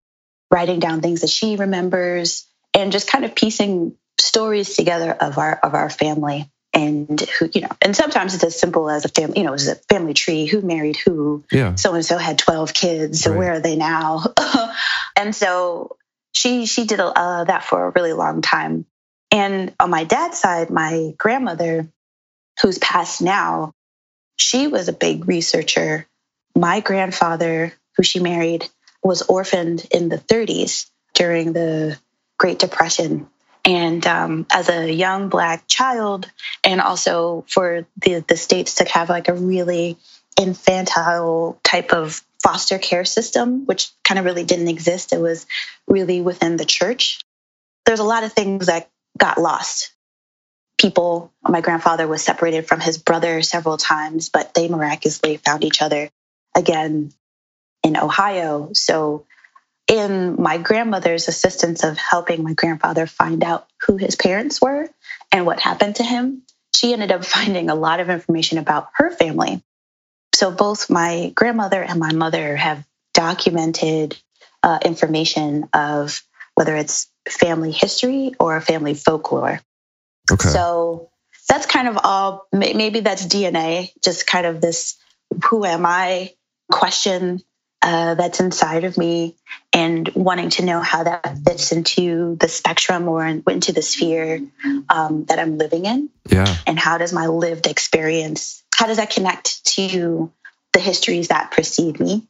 [0.51, 5.55] writing down things that she remembers, and just kind of piecing stories together of our
[5.55, 9.39] of our family and who you know and sometimes it's as simple as a family
[9.39, 11.75] you know it's a family tree who married who yeah.
[11.75, 13.39] so and so had 12 kids so right.
[13.39, 14.23] where are they now?
[15.15, 15.95] And so
[16.33, 18.85] she she did uh, that for a really long time.
[19.31, 21.87] And on my dad's side my grandmother
[22.61, 23.71] who's passed now
[24.43, 26.05] she was a big researcher.
[26.55, 28.69] My grandfather, who she married,
[29.01, 31.97] was orphaned in the 30s during the
[32.37, 33.27] Great Depression.
[33.63, 36.29] And um, as a young Black child,
[36.63, 39.97] and also for the, the states to have like a really
[40.39, 45.45] infantile type of foster care system, which kind of really didn't exist, it was
[45.87, 47.21] really within the church.
[47.85, 49.92] There's a lot of things that got lost
[50.83, 51.31] people.
[51.41, 56.09] My grandfather was separated from his brother several times, but they miraculously found each other
[56.55, 57.13] again
[57.83, 58.71] in Ohio.
[58.73, 59.25] So,
[59.87, 64.89] in my grandmother's assistance of helping my grandfather find out who his parents were
[65.31, 66.43] and what happened to him,
[66.75, 69.63] she ended up finding a lot of information about her family.
[70.35, 74.17] So, both my grandmother and my mother have documented
[74.61, 76.21] uh, information of
[76.55, 79.61] whether it's family history or family folklore.
[80.33, 80.49] Okay.
[80.49, 81.09] So
[81.47, 84.97] that's kind of all, maybe that's DNA, just kind of this
[85.45, 86.33] who am I
[86.71, 87.41] question
[87.81, 89.35] uh, that's inside of me
[89.73, 94.41] and wanting to know how that fits into the spectrum or into the sphere
[94.89, 96.09] um, that I'm living in.
[96.29, 96.55] Yeah.
[96.65, 100.31] And how does my lived experience, how does that connect to
[100.71, 102.25] the histories that precede me?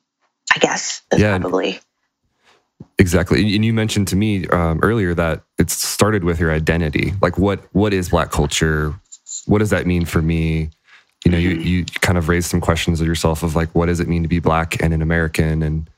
[0.54, 1.80] I guess yeah, probably.
[3.00, 3.56] Exactly.
[3.56, 7.14] And you mentioned to me um, earlier that it started with your identity.
[7.22, 8.94] Like what what is black culture?
[9.46, 10.70] What does that mean for me?
[11.26, 11.62] You know, mm-hmm.
[11.62, 14.30] you kind of raised some questions of yourself of like what does it mean to
[14.30, 15.64] be black and an American?
[15.64, 15.90] And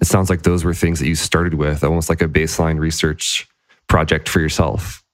[0.00, 3.48] it sounds like those were things that you started with, almost like a baseline research
[3.88, 5.04] project for yourself.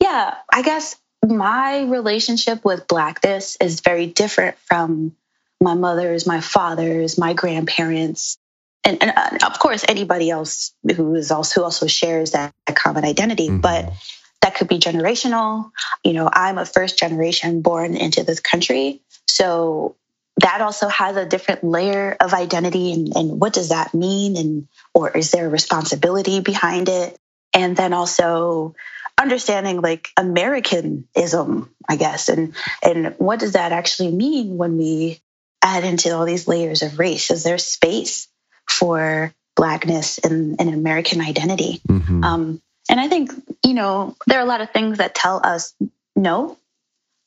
[0.00, 5.14] Yeah, I guess my relationship with blackness is very different from
[5.60, 8.38] my mother's, my father's, my grandparents
[8.84, 12.76] and, and uh, of course anybody else who is also who also shares that, that
[12.76, 13.60] common identity mm-hmm.
[13.60, 13.92] but
[14.40, 15.70] that could be generational.
[16.04, 19.00] You know i'm a first generation born into this country.
[19.28, 19.96] So
[20.38, 24.36] that also has a different layer of identity and, and what does that mean?
[24.36, 27.16] And or is there a responsibility behind it?
[27.52, 28.74] And then also
[29.20, 32.28] understanding like americanism i guess.
[32.28, 35.20] And and what does that actually mean when we
[35.62, 37.30] add into all these layers of race?
[37.30, 38.26] Is there space
[38.72, 41.80] for blackness and, and American identity.
[41.88, 42.24] Mm-hmm.
[42.24, 43.32] Um, and I think,
[43.64, 45.74] you know, there are a lot of things that tell us
[46.16, 46.58] no,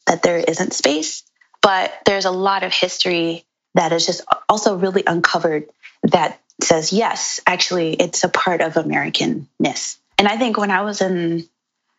[0.08, 1.24] that there isn't space,
[1.62, 5.70] but there's a lot of history that is just also really uncovered
[6.04, 9.98] that says, yes, actually, it's a part of Americanness.
[10.18, 11.48] And I think when I was in,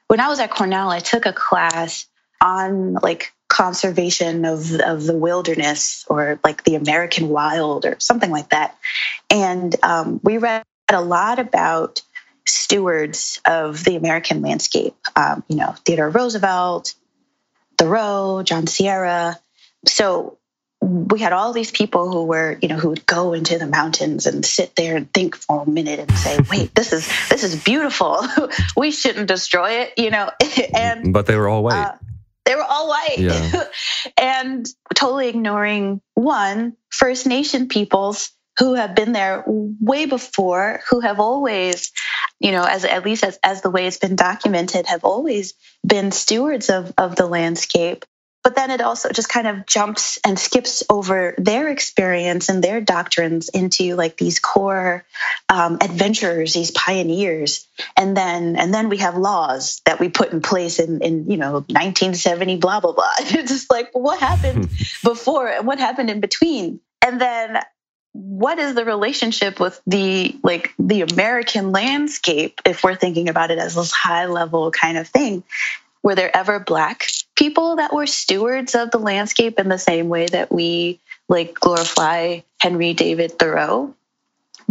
[0.09, 2.07] when I was at Cornell, I took a class
[2.41, 8.51] on like conservation of, of the wilderness or like the American wild or something like
[8.51, 8.77] that.
[9.31, 12.03] And um, we read a lot about
[12.47, 16.95] stewards of the American landscape, um, you know, Theodore Roosevelt,
[17.79, 19.39] Thoreau, John Sierra.
[19.87, 20.37] So
[20.83, 24.27] we had all these people who were, you know, who would go into the mountains
[24.27, 27.57] and sit there and think for a minute and say, "Wait, this is this is
[27.65, 28.23] beautiful.
[28.77, 30.31] we shouldn't destroy it," you know.
[30.75, 31.87] and but they were all white.
[31.87, 31.93] Uh,
[32.47, 33.65] they were all white, yeah.
[34.17, 41.21] and totally ignoring one First Nation peoples who have been there way before, who have
[41.21, 41.93] always,
[42.41, 45.55] you know, as at least as, as the way it's been documented, have always
[45.87, 48.05] been stewards of, of the landscape
[48.47, 52.81] but then it also just kind of jumps and skips over their experience and their
[52.81, 55.05] doctrines into like these core
[55.49, 57.67] um, adventurers these pioneers.
[57.97, 61.39] And then and then we have laws that we put in place in in you
[61.39, 63.15] know 1970 blah blah blah.
[63.19, 64.71] It's just like what happened
[65.03, 65.49] before?
[65.49, 66.79] And what happened in between?
[67.05, 67.59] And then
[68.13, 73.59] what is the relationship with the like the american landscape if we're thinking about it
[73.59, 75.43] as this high level kind of thing?
[76.05, 80.27] Were there ever black people that were stewards of the landscape in the same way
[80.27, 83.95] that we like glorify Henry David Thoreau?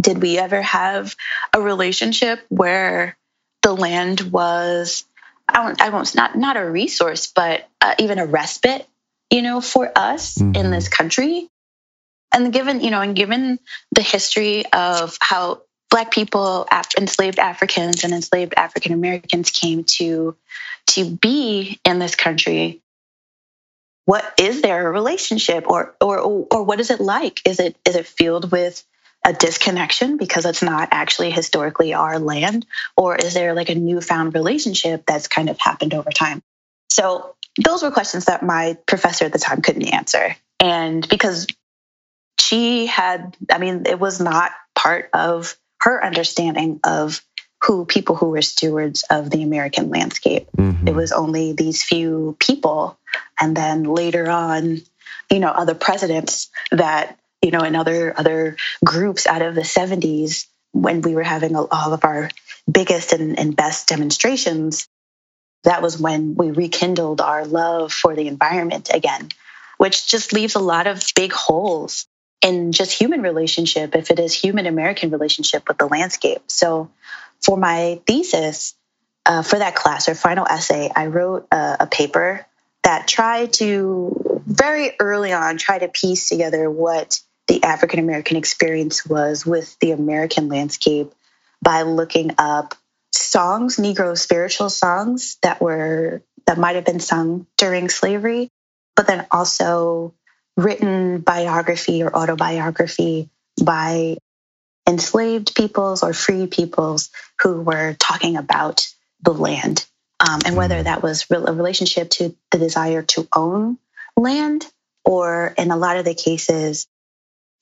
[0.00, 1.16] Did we ever have
[1.54, 3.16] a relationship where
[3.62, 5.04] the land was
[5.48, 8.86] I won't, I won't not not a resource, but uh, even a respite,
[9.30, 10.56] you know, for us mm-hmm.
[10.56, 11.48] in this country?
[12.32, 13.58] And given, you know, and given
[13.92, 16.66] the history of how Black people,
[16.98, 20.36] enslaved Africans, and enslaved African Americans came to
[20.88, 22.82] to be in this country.
[24.04, 27.40] What is their relationship or or or what is it like?
[27.46, 28.84] Is it is it filled with
[29.24, 32.66] a disconnection because it's not actually historically our land?
[32.96, 36.42] Or is there like a newfound relationship that's kind of happened over time?
[36.90, 40.36] So those were questions that my professor at the time couldn't answer.
[40.60, 41.46] And because
[42.38, 47.24] she had i mean it was not part of her understanding of
[47.62, 50.48] who people who were stewards of the American landscape.
[50.56, 50.88] Mm-hmm.
[50.88, 52.98] It was only these few people,
[53.40, 54.82] and then later on,
[55.30, 60.46] you know, other presidents that you know, and other other groups out of the 70s
[60.72, 62.30] when we were having all of our
[62.70, 64.88] biggest and, and best demonstrations.
[65.62, 69.28] That was when we rekindled our love for the environment again,
[69.78, 72.06] which just leaves a lot of big holes
[72.42, 76.42] in just human relationship if it is human American relationship with the landscape.
[76.46, 76.90] So
[77.40, 78.74] for my thesis,
[79.24, 82.46] uh, for that class or final essay, I wrote a, a paper
[82.84, 89.04] that tried to very early on try to piece together what the African American experience
[89.04, 91.12] was with the American landscape
[91.62, 92.74] by looking up
[93.12, 98.50] songs, Negro spiritual songs that were that might have been sung during slavery,
[98.94, 100.14] but then also
[100.56, 103.28] written biography or autobiography
[103.62, 104.16] by
[104.88, 108.88] enslaved peoples or free peoples who were talking about
[109.22, 109.84] the land
[110.20, 113.78] um, and whether that was a relationship to the desire to own
[114.16, 114.64] land
[115.04, 116.86] or in a lot of the cases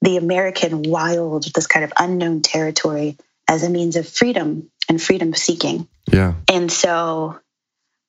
[0.02, 3.16] the american wild this kind of unknown territory
[3.48, 5.88] as a means of freedom and freedom seeking.
[6.10, 6.34] Yeah.
[6.48, 7.38] And so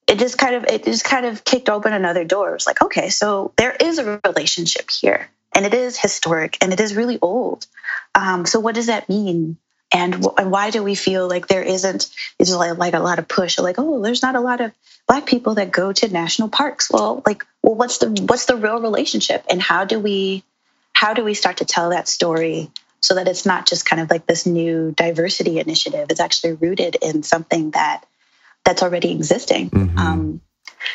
[0.07, 2.81] it just kind of it just kind of kicked open another door it was like
[2.81, 7.17] okay so there is a relationship here and it is historic and it is really
[7.21, 7.65] old.
[8.13, 9.57] Um, so what does that mean?
[9.93, 13.29] And, and why do we feel like there isn't is like, like a lot of
[13.29, 14.71] push like oh there's not a lot of
[15.07, 18.81] black people that go to national parks well like well what's the what's the real
[18.81, 20.43] relationship and how do we
[20.91, 24.09] how do we start to tell that story so that it's not just kind of
[24.09, 28.03] like this new diversity initiative it's actually rooted in something that
[28.65, 29.69] that's already existing.
[29.69, 29.97] Mm-hmm.
[29.97, 30.41] um,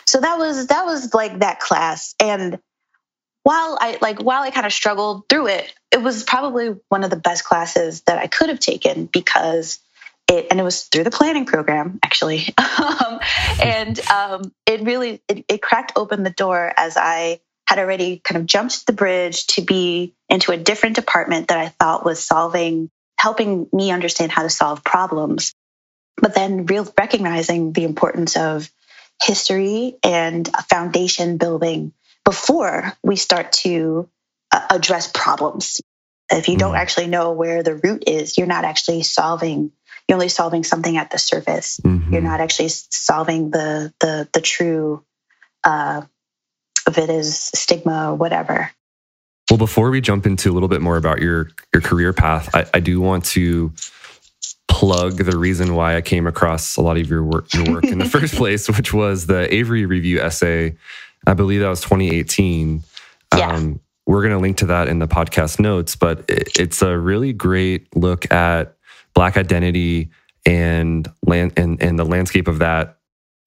[0.06, 2.14] so that was that was like that class.
[2.20, 2.59] And
[3.42, 7.11] while I like while I kind of struggled through it, it was probably one of
[7.11, 9.78] the best classes that I could have taken because
[10.28, 13.20] it and it was through the planning program actually, um,
[13.62, 18.40] and um, it really it, it cracked open the door as I had already kind
[18.40, 22.90] of jumped the bridge to be into a different department that I thought was solving
[23.16, 25.54] helping me understand how to solve problems,
[26.16, 28.70] but then real recognizing the importance of
[29.23, 31.92] history and foundation building
[32.25, 34.09] before we start to
[34.53, 35.80] uh, address problems.
[36.30, 36.80] If you don't mm-hmm.
[36.80, 39.72] actually know where the root is, you're not actually solving.
[40.09, 41.80] You're only solving something at the surface.
[41.84, 42.12] Mm-hmm.
[42.12, 45.05] You're not actually solving the the the true,
[45.64, 46.03] uh,
[46.87, 48.70] if it is stigma or whatever.
[49.51, 52.66] Well, before we jump into a little bit more about your your career path, I,
[52.72, 53.72] I do want to
[54.71, 57.99] plug the reason why I came across a lot of your work, your work in
[57.99, 60.77] the first place, which was the Avery Review essay
[61.27, 62.83] I believe that was 2018.
[63.37, 63.53] Yeah.
[63.53, 66.99] Um, we're going to link to that in the podcast notes, but it, it's a
[66.99, 68.77] really great look at
[69.14, 70.11] Black identity
[70.47, 72.99] and land and, and the landscape of that,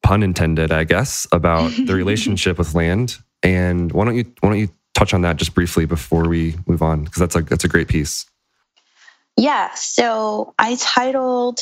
[0.04, 3.18] pun intended, I guess, about the relationship with land.
[3.42, 6.82] And why don't you why don't you touch on that just briefly before we move
[6.82, 7.04] on?
[7.04, 8.26] Because that's a that's a great piece.
[9.38, 9.74] Yeah.
[9.76, 11.62] So I titled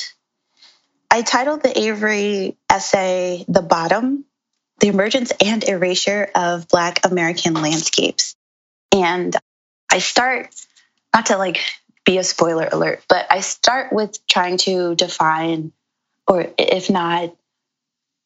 [1.09, 4.25] I titled the Avery essay "The Bottom:
[4.79, 8.35] The Emergence and Erasure of Black American Landscapes,"
[8.93, 9.35] and
[9.91, 10.53] I start
[11.13, 11.59] not to like
[12.05, 15.71] be a spoiler alert, but I start with trying to define,
[16.27, 17.35] or if not,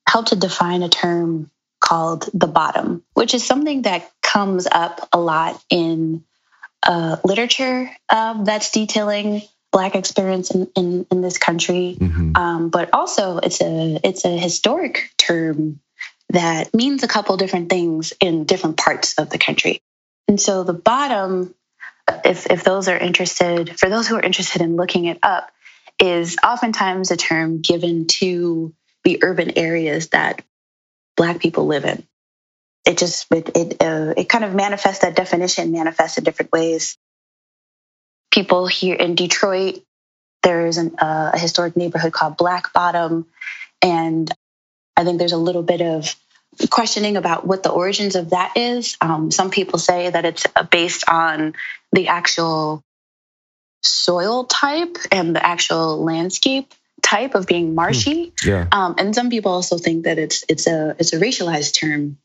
[0.08, 5.20] help to define a term called the bottom, which is something that comes up a
[5.20, 6.24] lot in
[6.86, 11.98] uh, literature um, that's detailing Black experience in, in, in this country.
[12.00, 12.38] Mm-hmm.
[12.38, 15.82] Um, but also, it's a it's a historic term
[16.30, 19.82] that means a couple different things in different parts of the country.
[20.30, 21.54] And so, the bottom,
[22.24, 25.52] if if those are interested, for those who are interested in looking it up,
[26.00, 28.74] is oftentimes a term given to
[29.04, 30.42] the urban areas that
[31.18, 32.06] Black people live in.
[32.86, 36.98] It just it it, uh, it kind of manifests that definition manifests in different ways.
[38.32, 39.82] People here in Detroit,
[40.44, 43.26] there's an, uh, a historic neighborhood called Black Bottom,
[43.82, 44.32] and
[44.98, 46.16] I think there's a little bit of
[46.70, 48.98] questioning about what the origins of that is.
[49.02, 51.54] Um, some people say that it's uh, based on
[51.92, 52.84] the actual
[53.82, 58.34] soil type and the actual landscape type of being marshy.
[58.42, 58.50] Hmm.
[58.50, 58.68] Yeah.
[58.72, 62.18] Um, and some people also think that it's it's a it's a racialized term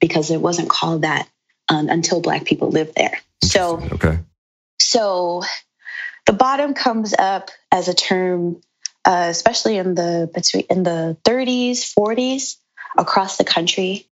[0.00, 1.28] because it wasn't called that
[1.68, 3.20] um, until Black people lived there.
[3.44, 4.18] So okay.
[4.78, 5.42] So
[6.26, 8.60] the bottom comes up as a term,
[9.04, 12.56] uh, especially in the between in the 30s, 40s
[12.96, 14.06] across the country.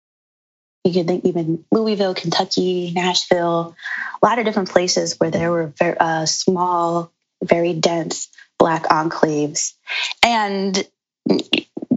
[0.84, 3.74] You can think even Louisville, Kentucky, Nashville,
[4.22, 7.10] a lot of different places where there were very uh, small,
[7.42, 8.28] very dense
[8.58, 9.74] black enclaves.
[10.22, 10.86] And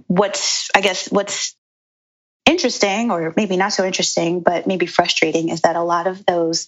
[0.08, 1.56] what's, I guess, what's
[2.60, 6.68] interesting, or maybe not so interesting, but maybe frustrating, is that a lot of those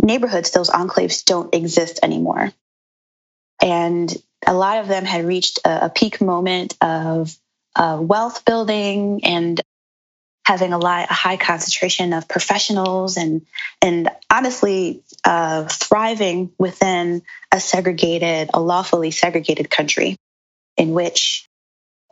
[0.00, 2.50] neighborhoods, those enclaves, don't exist anymore.
[3.60, 4.10] And
[4.46, 7.36] a lot of them had reached a, peak moment of
[7.76, 9.60] uh, wealth building and
[10.46, 13.44] having a, lot, a high concentration of professionals and
[13.82, 17.22] and honestly uh, thriving within
[17.52, 20.16] a segregated, a lawfully segregated country,
[20.78, 21.47] in which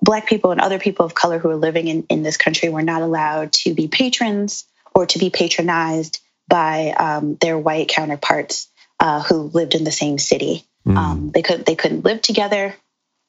[0.03, 2.83] Black people and other people of color who are living in, in this country were
[2.83, 8.69] not allowed to be patrons or to be patronized by um, their white counterparts
[9.01, 10.65] uh, who lived in the same city.
[10.87, 10.97] Mm.
[10.97, 12.75] Um, they could they couldn't live together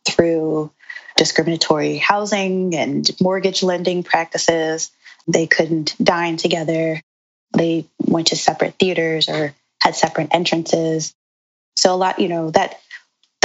[0.08, 0.72] through
[1.18, 4.92] discriminatory housing and mortgage lending practices.
[5.28, 7.02] They couldn't dine together.
[7.56, 11.14] They went to separate theaters or had separate entrances.
[11.76, 12.80] So a lot, you know, that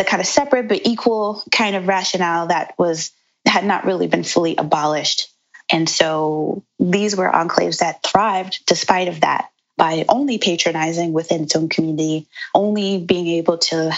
[0.03, 3.13] the kind of separate but equal kind of rationale that was
[3.47, 5.29] had not really been fully abolished.
[5.71, 11.55] And so these were enclaves that thrived despite of that by only patronizing within its
[11.55, 13.93] own community, only being able to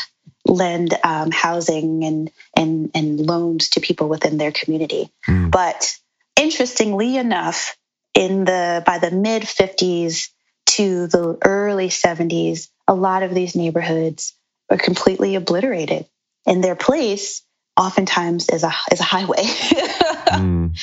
[0.47, 5.11] lend um, housing and, and, and loans to people within their community.
[5.27, 5.51] Mm.
[5.51, 5.97] But
[6.37, 7.77] interestingly enough,
[8.13, 10.29] in the by the mid 50s
[10.67, 14.35] to the early 70s, a lot of these neighborhoods
[14.71, 16.07] are completely obliterated.
[16.47, 17.43] And their place,
[17.77, 19.43] oftentimes is a is a highway.
[19.43, 20.79] mm.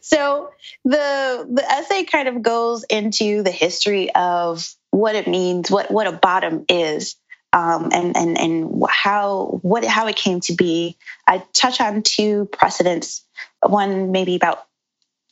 [0.00, 0.50] So
[0.84, 6.06] the the essay kind of goes into the history of what it means, what what
[6.06, 7.16] a bottom is,
[7.52, 10.96] um, and and and how what how it came to be.
[11.26, 13.24] I touch on two precedents.
[13.66, 14.64] One maybe about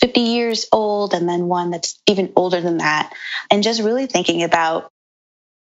[0.00, 3.12] 50 years old, and then one that's even older than that,
[3.50, 4.90] and just really thinking about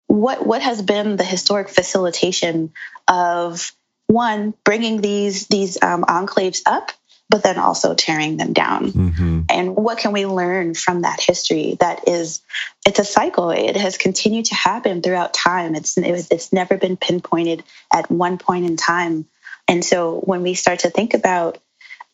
[0.10, 2.74] what what has been the historic facilitation
[3.08, 3.72] of
[4.08, 6.92] one bringing these these um, enclaves up
[7.30, 8.92] but then also tearing them down.
[8.92, 9.42] Mm-hmm.
[9.50, 11.78] And what can we learn from that history?
[11.80, 12.42] That is,
[12.88, 13.52] it's a cycle.
[13.52, 15.76] It has continued to happen throughout time.
[15.76, 19.26] It's it's never been pinpointed at one point in time.
[19.68, 21.60] And so when we start to think about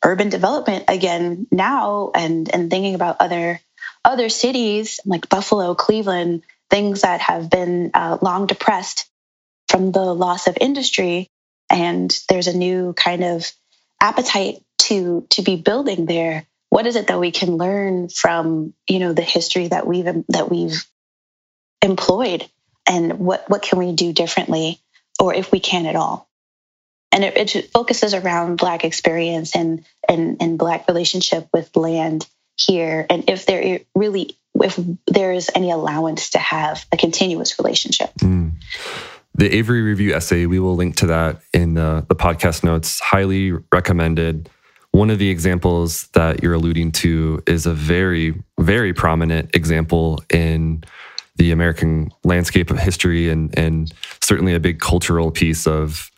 [0.04, 3.62] urban development again now, and and thinking about other
[4.04, 9.10] other cities like Buffalo, Cleveland, things that have been uh, long depressed
[9.70, 11.30] from the loss of industry,
[11.70, 13.52] and there's a new kind of
[14.02, 16.46] appetite to to be building there.
[16.70, 20.50] What is it that we can learn from you know the history that we've that
[20.50, 20.86] we've
[21.82, 22.48] employed?
[22.88, 24.80] And what what can we do differently
[25.20, 26.30] or if we can at all?
[27.12, 33.06] And it, it focuses around black experience and and and black relationship with land here.
[33.10, 38.52] And if there really if there is any allowance to have a continuous relationship mm.
[39.34, 43.52] the avery review essay we will link to that in uh, the podcast notes highly
[43.72, 44.50] recommended
[44.96, 50.86] one of the examples that you're alluding to is a very, very prominent example in
[51.36, 56.10] the American landscape of history and and certainly a big cultural piece of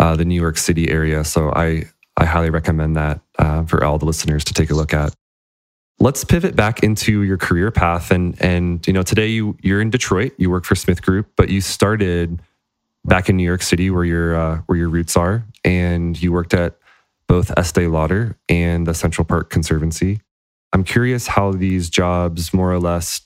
[0.00, 1.22] uh, the New York City area.
[1.22, 1.84] So I
[2.16, 5.14] I highly recommend that uh, for all the listeners to take a look at.
[6.00, 9.90] Let's pivot back into your career path and and you know today you you're in
[9.90, 10.32] Detroit.
[10.38, 12.40] You work for Smith Group, but you started
[13.04, 16.54] back in New York City where your uh, where your roots are, and you worked
[16.54, 16.76] at
[17.28, 20.20] both Estee Lauder and the Central Park Conservancy.
[20.72, 23.22] I'm curious how these jobs more or less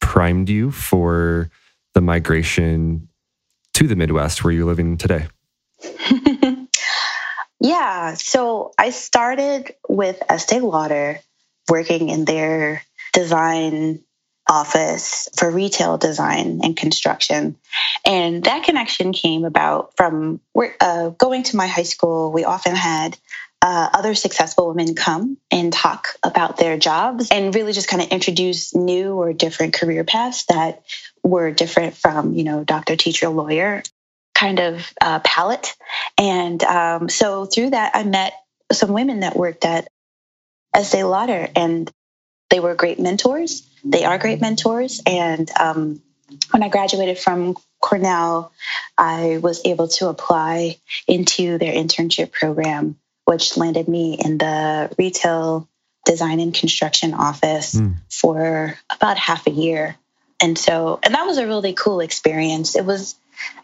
[0.00, 1.50] primed you for
[1.94, 3.08] the migration
[3.74, 5.26] to the Midwest where you're living today.
[7.60, 11.20] yeah, so I started with Estee Lauder
[11.72, 12.82] working in their
[13.14, 13.98] design
[14.46, 17.56] office for retail design and construction.
[18.04, 20.40] And that connection came about from
[20.80, 22.30] uh, going to my high school.
[22.30, 23.16] We often had
[23.62, 28.08] uh, other successful women come and talk about their jobs and really just kind of
[28.08, 30.82] introduce new or different career paths that
[31.22, 33.82] were different from, you know, doctor, teacher, lawyer
[34.34, 35.74] kind of uh, palette.
[36.18, 38.34] And um, so through that, I met
[38.72, 39.88] some women that worked at
[40.74, 41.90] Estee Lauder and
[42.50, 43.66] they were great mentors.
[43.84, 45.00] They are great mentors.
[45.06, 46.02] And um,
[46.50, 48.52] when I graduated from Cornell,
[48.96, 50.76] I was able to apply
[51.08, 55.68] into their internship program, which landed me in the retail
[56.04, 57.94] design and construction office mm.
[58.10, 59.96] for about half a year.
[60.40, 62.76] And so, and that was a really cool experience.
[62.76, 63.14] It was,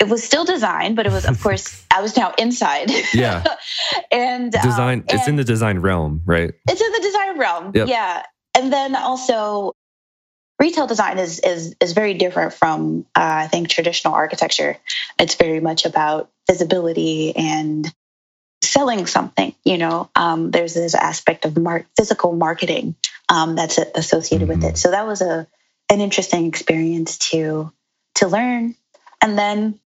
[0.01, 2.91] it was still design, but it was, of course, I was now inside.
[3.13, 3.45] Yeah.
[4.11, 6.53] and design, um, it's in the design realm, right?
[6.69, 7.73] It's in the design realm.
[7.75, 7.89] Yep.
[7.89, 8.23] Yeah
[8.59, 9.73] and then also
[10.59, 14.77] retail design is is is very different from uh, I think traditional architecture.
[15.19, 17.91] It's very much about visibility and
[18.63, 19.55] selling something.
[19.65, 22.97] You know, um, there's this aspect of mar- physical marketing
[23.29, 24.61] um, that's associated mm-hmm.
[24.61, 24.79] with it.
[24.79, 25.47] So that was a
[25.89, 27.73] an interesting experience to
[28.17, 28.75] to learn.
[29.21, 29.81] And then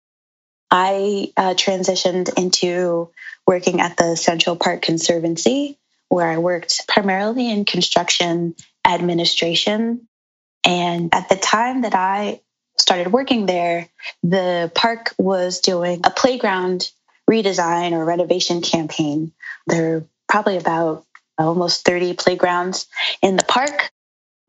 [0.70, 3.12] I uh, transitioned into
[3.48, 5.78] working at the Central Park Conservancy,
[6.10, 8.56] where I worked primarily in construction
[8.88, 10.08] administration.
[10.64, 12.42] And at the time that I
[12.78, 13.90] started working there,
[14.24, 16.90] the park was doing a playground
[17.30, 19.32] redesign or renovation campaign.
[19.68, 21.06] There are probably about
[21.38, 22.88] almost 30 playgrounds
[23.22, 23.92] in the park.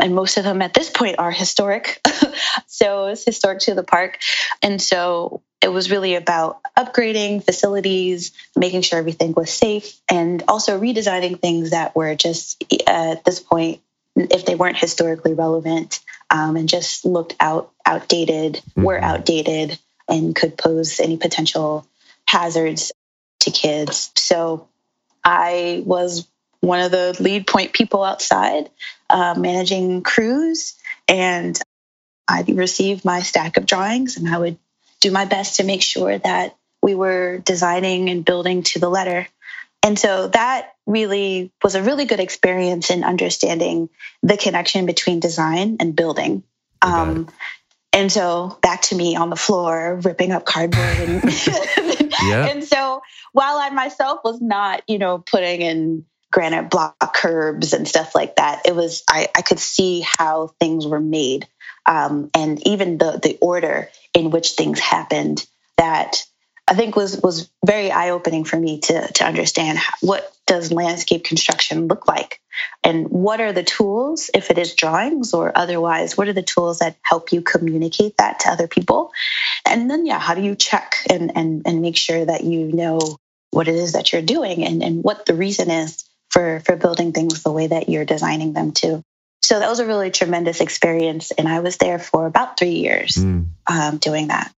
[0.03, 2.01] And most of them at this point are historic.
[2.67, 4.19] so it's historic to the park.
[4.61, 10.81] And so it was really about upgrading facilities, making sure everything was safe, and also
[10.81, 13.81] redesigning things that were just uh, at this point,
[14.17, 16.01] if they weren't historically relevant
[16.31, 18.83] um, and just looked out outdated, mm-hmm.
[18.83, 19.79] were outdated,
[20.09, 21.87] and could pose any potential
[22.27, 22.91] hazards
[23.41, 24.11] to kids.
[24.17, 24.67] So
[25.23, 26.27] I was
[26.59, 28.69] one of the lead point people outside
[29.13, 30.75] uh, managing crews
[31.07, 31.61] and
[32.27, 34.59] I received my stack of drawings and I would
[35.01, 39.29] do my best to make sure that we were designing and building to the letter.
[39.83, 43.89] And so that really was a really good experience in understanding
[44.23, 46.43] the connection between design and building.
[46.81, 47.29] Um,
[47.93, 50.99] and so back to me on the floor, ripping up cardboard.
[50.99, 51.23] And,
[52.25, 52.47] yeah.
[52.47, 53.03] and so
[53.33, 58.37] while I myself was not, you know, putting in granite block curbs and stuff like
[58.37, 61.47] that, it was, I, I could see how things were made
[61.87, 66.24] um, and even the the order in which things happened that
[66.68, 71.24] I think was was very eye opening for me to to understand what does landscape
[71.24, 72.41] construction look like,
[72.85, 76.16] and what are the tools if it is drawings or otherwise.
[76.16, 79.12] What are the tools that help you communicate that to other people,
[79.66, 83.01] and then yeah, how do you check and and and make sure that you know
[83.51, 87.12] what it is that you're doing and and what the reason is for for building
[87.12, 89.03] things the way that you're designing them too.
[89.43, 91.30] So that was a really tremendous experience.
[91.33, 93.47] And I was there for about three years mm.
[93.68, 94.53] um, doing that.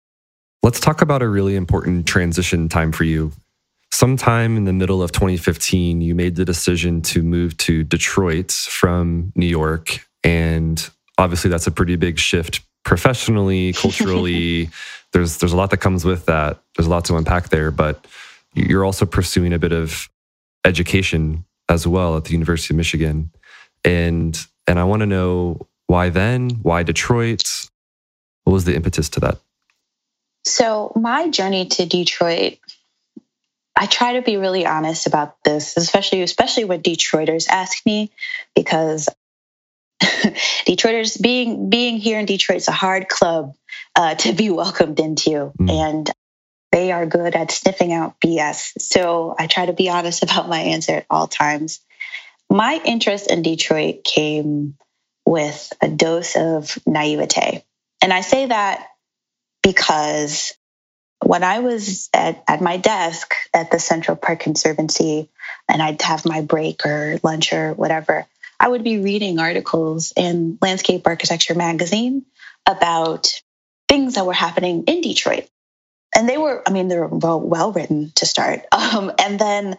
[0.62, 3.32] Let's talk about a really important transition time for you.
[3.92, 9.32] Sometime in the middle of 2015, you made the decision to move to Detroit from
[9.34, 10.06] New York.
[10.22, 14.68] And obviously, that's a pretty big shift professionally, culturally.
[15.12, 16.58] there's, there's a lot that comes with that.
[16.76, 17.70] There's a lot to unpack there.
[17.70, 18.06] But
[18.54, 20.08] you're also pursuing a bit of
[20.64, 23.30] education as well at the University of Michigan.
[23.84, 27.68] And and I want to know why then, why Detroit?
[28.44, 29.38] What was the impetus to that?
[30.44, 32.58] So, my journey to Detroit,
[33.76, 38.10] I try to be really honest about this, especially especially when Detroiters ask me,
[38.54, 39.08] because
[40.02, 43.54] Detroiters being being here in Detroit is a hard club
[43.96, 45.70] uh, to be welcomed into, mm.
[45.70, 46.10] and
[46.74, 48.72] they are good at sniffing out BS.
[48.80, 51.80] So I try to be honest about my answer at all times
[52.50, 54.76] my interest in Detroit came
[55.26, 57.64] with a dose of naivete.
[58.00, 58.86] And I say that
[59.62, 60.54] because
[61.24, 65.30] when I was at, at my desk at the Central Park Conservancy
[65.68, 68.26] and I'd have my break or lunch or whatever,
[68.60, 72.24] I would be reading articles in Landscape Architecture magazine
[72.66, 73.32] about
[73.88, 75.48] things that were happening in Detroit.
[76.16, 78.62] And they were, I mean, they were well, well written to start.
[78.72, 79.76] Um, and then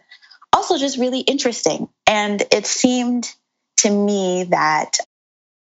[0.51, 1.87] also just really interesting.
[2.07, 3.33] And it seemed
[3.77, 4.97] to me that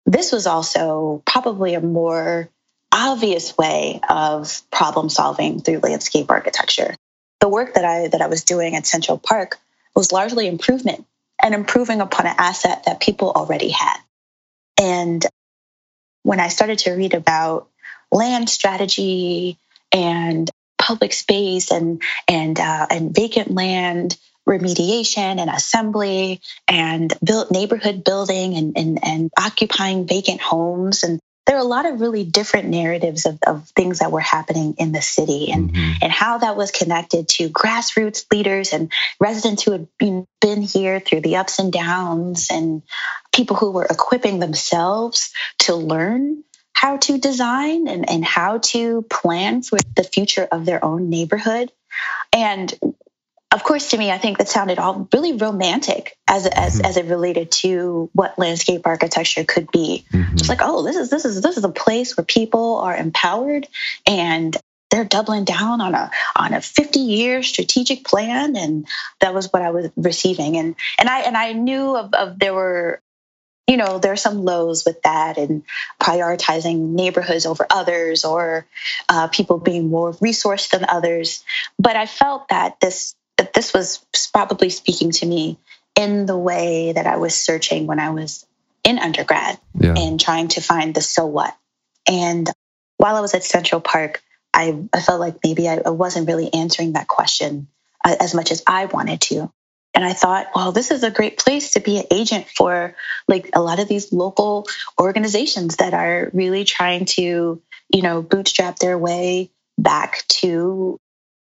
[0.05, 2.49] this was also probably a more
[2.91, 6.95] obvious way of problem solving through landscape architecture.
[7.39, 9.57] The work that I that I was doing at Central Park
[9.95, 11.05] was largely improvement
[11.41, 13.97] and improving upon an asset that people already had.
[14.79, 15.25] And
[16.23, 17.69] when I started to read about
[18.11, 19.57] land strategy
[19.91, 20.49] and
[20.89, 24.17] public space and and uh, and vacant land
[24.47, 31.57] remediation and assembly and built neighborhood building and, and, and occupying vacant homes and there
[31.57, 35.01] are a lot of really different narratives of, of things that were happening in the
[35.01, 35.93] city and, mm-hmm.
[36.01, 40.99] and how that was connected to grassroots leaders and residents who had been, been here
[40.99, 42.83] through the ups and downs and
[43.33, 46.43] people who were equipping themselves to learn
[46.73, 51.71] how to design and, and how to plan for the future of their own neighborhood.
[52.31, 52.73] And
[53.51, 56.85] of course, to me, I think that sounded all really romantic as as mm-hmm.
[56.85, 60.05] as it related to what landscape architecture could be.
[60.13, 60.35] Mm-hmm.
[60.35, 63.67] Just like, oh, this is this is this is a place where people are empowered
[64.05, 64.55] and
[64.91, 68.87] they're doubling down on a on a 50 year strategic plan, and
[69.19, 70.57] that was what I was receiving.
[70.57, 73.01] And and I and I knew of, of there were
[73.69, 75.63] you know there are some lows with that and
[76.01, 78.65] prioritizing neighborhoods over others or
[79.07, 81.43] uh, people being more resourced than others
[81.77, 85.57] but i felt that this that this was probably speaking to me
[85.95, 88.45] in the way that I was searching when I was
[88.83, 89.95] in undergrad yeah.
[89.97, 91.55] and trying to find the so what.
[92.07, 92.49] And
[92.97, 94.21] while I was at Central Park,
[94.53, 97.67] I, I felt like maybe I, I wasn't really answering that question
[98.03, 99.51] uh, as much as I wanted to.
[99.93, 102.95] And I thought, well, this is a great place to be an agent for
[103.27, 104.67] like a lot of these local
[104.99, 107.61] organizations that are really trying to,
[107.93, 110.99] you know, bootstrap their way back to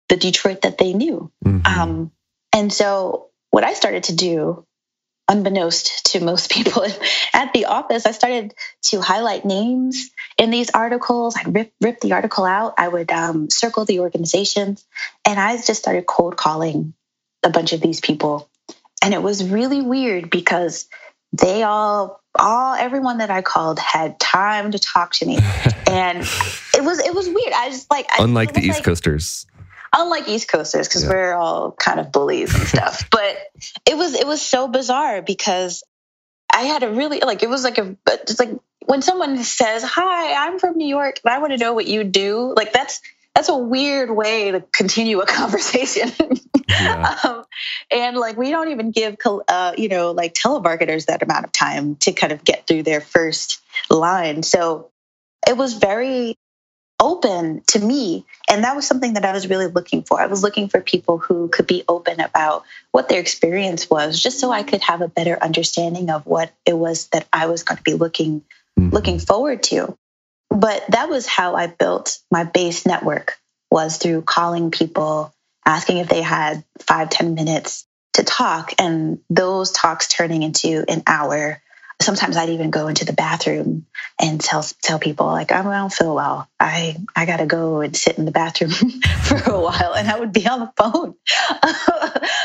[0.09, 1.31] the Detroit that they knew.
[1.43, 1.65] Mm-hmm.
[1.65, 2.11] Um,
[2.53, 4.65] and so, what I started to do,
[5.27, 6.85] unbeknownst to most people
[7.33, 11.35] at the office, I started to highlight names in these articles.
[11.35, 14.85] I'd rip, rip the article out, I would um, circle the organizations,
[15.25, 16.93] and I just started cold calling
[17.43, 18.49] a bunch of these people.
[19.03, 20.87] And it was really weird because
[21.33, 25.37] they all all everyone that I called had time to talk to me,
[25.87, 27.53] and it was it was weird.
[27.53, 29.45] I just like unlike the East like, Coasters
[29.93, 31.09] unlike East Coasters because yeah.
[31.09, 33.07] we're all kind of bullies and stuff.
[33.11, 33.37] but
[33.85, 35.83] it was it was so bizarre because
[36.51, 38.51] I had a really like it was like a just like
[38.85, 42.03] when someone says, "Hi, I'm from New York and I want to know what you
[42.03, 43.01] do," like that's
[43.37, 46.11] that's a weird way to continue a conversation.
[46.67, 47.17] Yeah.
[47.23, 47.45] um,
[47.91, 49.15] and like we don't even give
[49.47, 52.99] uh, you know like telemarketers that amount of time to kind of get through their
[52.99, 53.61] first
[53.91, 54.41] line.
[54.41, 54.89] So
[55.47, 56.35] it was very
[56.99, 58.25] open to me.
[58.49, 60.19] And that was something that I was really looking for.
[60.19, 64.39] I was looking for people who could be open about what their experience was, just
[64.39, 67.77] so I could have a better understanding of what it was that I was going
[67.77, 68.41] to be looking
[68.79, 68.89] mm-hmm.
[68.89, 69.95] looking forward to.
[70.49, 73.37] But that was how I built my base network
[73.71, 75.33] was through calling people,
[75.65, 81.03] asking if they had five, ten minutes to talk, and those talks turning into an
[81.07, 81.61] hour
[82.01, 83.87] sometimes I'd even go into the bathroom
[84.21, 86.49] and tell tell people like oh, I don't feel well.
[86.59, 88.71] I I got to go and sit in the bathroom
[89.23, 91.15] for a while, and I would be on the phone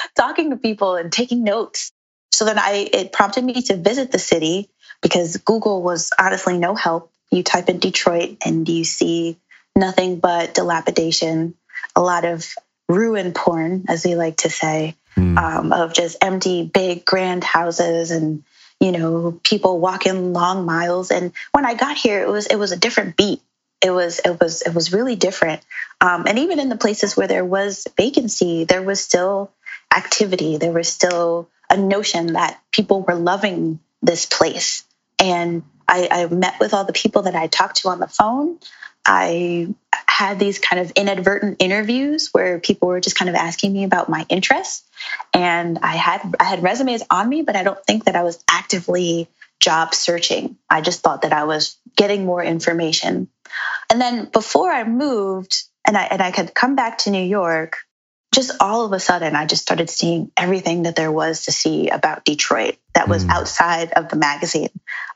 [0.17, 1.93] talking to people and taking notes.
[2.33, 4.71] So then I it prompted me to visit the city
[5.03, 7.13] because Google was honestly no help.
[7.33, 9.39] You type in Detroit and you see
[9.75, 11.55] nothing but dilapidation,
[11.97, 12.55] a lot of
[12.89, 15.37] ruin porn, as we like to say, mm.
[15.39, 18.45] um, of just empty, big, grand houses and
[18.83, 21.13] you know, people walking long miles.
[21.13, 23.41] And when I got here, it was it was a different beat.
[23.81, 25.63] It was it was it was really different.
[26.01, 29.53] Um, and even in the places where there was vacancy, there was still
[29.95, 30.57] activity.
[30.57, 34.83] There was still a notion that people were loving this place.
[35.17, 35.63] And
[35.93, 38.59] I, I met with all the people that I talked to on the phone.
[39.05, 39.75] I
[40.09, 44.09] had these kind of inadvertent interviews where people were just kind of asking me about
[44.09, 44.85] my interests.
[45.35, 48.43] And i had i had resumes on me but i don't think that i was
[48.49, 49.29] actively
[49.59, 50.57] job searching.
[50.69, 53.29] I just thought that i was getting more information.
[53.91, 57.79] And then before i moved and i and i could come back to new york
[58.35, 61.89] just all of a sudden i just started seeing everything that there was to see
[61.89, 63.31] about detroit that was mm.
[63.31, 64.71] outside of the magazine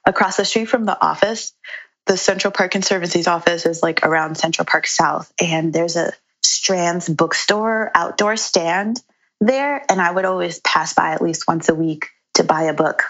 [0.04, 1.52] across the street from the office
[2.06, 6.12] the Central Park Conservancy's office is like around Central Park South, and there's a
[6.42, 9.02] Strand's bookstore outdoor stand
[9.40, 9.84] there.
[9.90, 13.02] And I would always pass by at least once a week to buy a book.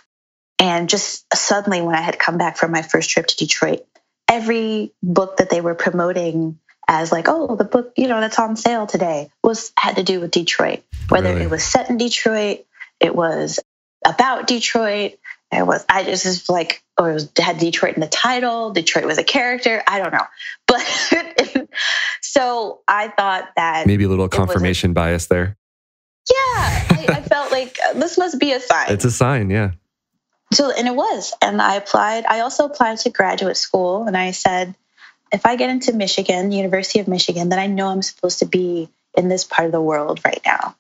[0.59, 3.81] And just suddenly, when I had come back from my first trip to Detroit,
[4.29, 6.59] every book that they were promoting
[6.89, 10.21] as like, oh, the book, you know, that's on sale today was had to do
[10.21, 10.83] with Detroit.
[11.09, 11.43] Whether really?
[11.43, 12.65] it was set in Detroit,
[13.01, 13.61] it was
[14.05, 15.19] about Detroit,
[15.53, 18.71] it was I just was like, or it was, had Detroit in the title.
[18.71, 19.83] Detroit was a character.
[19.87, 20.27] I don't know,
[20.67, 21.69] but
[22.21, 25.57] so I thought that maybe a little confirmation bias there.
[26.29, 28.91] Yeah, I, I felt like uh, this must be a sign.
[28.91, 29.73] It's a sign, yeah.
[30.53, 32.25] So and it was, and I applied.
[32.27, 34.75] I also applied to graduate school, and I said,
[35.33, 38.89] if I get into Michigan, University of Michigan, then I know I'm supposed to be
[39.17, 40.77] in this part of the world right now.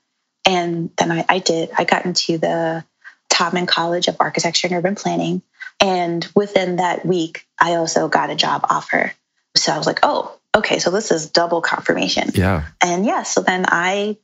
[0.47, 1.71] And then I, I did.
[1.77, 2.85] I got into the
[3.29, 5.43] Taubman College of Architecture and Urban Planning.
[5.81, 9.13] And within that week, I also got a job offer.
[9.57, 12.31] So I was like, oh, okay, so this is double confirmation.
[12.35, 12.67] Yeah.
[12.81, 14.17] And yeah, so then I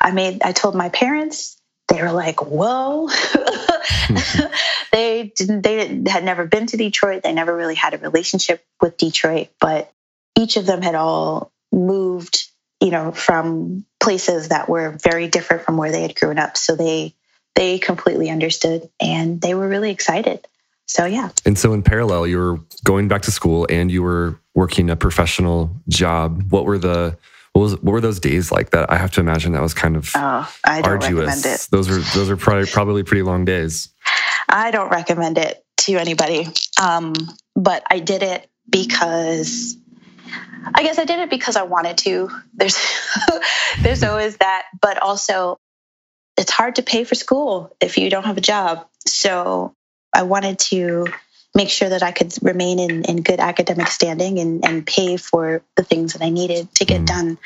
[0.00, 3.08] I made I told my parents, they were like, whoa.
[4.90, 7.22] they didn't they had never been to Detroit.
[7.22, 9.92] They never really had a relationship with Detroit, but
[10.38, 12.48] each of them had all moved,
[12.80, 16.56] you know, from places that were very different from where they had grown up.
[16.56, 17.14] So they
[17.54, 20.46] they completely understood and they were really excited.
[20.86, 21.28] So, yeah.
[21.44, 24.96] And so, in parallel, you were going back to school and you were working a
[24.96, 26.50] professional job.
[26.50, 27.18] What were the
[27.52, 28.70] what, was, what were those days like?
[28.70, 31.26] That I have to imagine that was kind of oh, I don't arduous.
[31.26, 31.68] Recommend it.
[31.70, 33.90] Those are those are probably probably pretty long days.
[34.48, 36.46] I don't recommend it to anybody,
[36.80, 37.12] um,
[37.54, 39.76] but I did it because
[40.74, 42.30] I guess I did it because I wanted to.
[42.54, 42.78] There's
[43.80, 45.58] there's always that, but also
[46.36, 48.86] it's hard to pay for school if you don't have a job.
[49.06, 49.74] So
[50.14, 51.06] I wanted to
[51.54, 55.62] make sure that I could remain in, in good academic standing and, and pay for
[55.76, 57.06] the things that I needed to get mm.
[57.06, 57.38] done.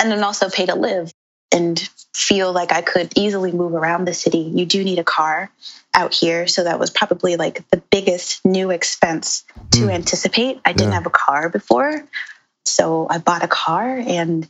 [0.00, 1.12] And then also pay to live
[1.52, 1.78] and
[2.14, 4.38] feel like I could easily move around the city.
[4.38, 5.50] You do need a car
[5.94, 6.46] out here.
[6.46, 9.92] So that was probably like the biggest new expense to mm.
[9.92, 10.60] anticipate.
[10.64, 10.94] I didn't yeah.
[10.94, 12.06] have a car before.
[12.64, 14.48] So I bought a car and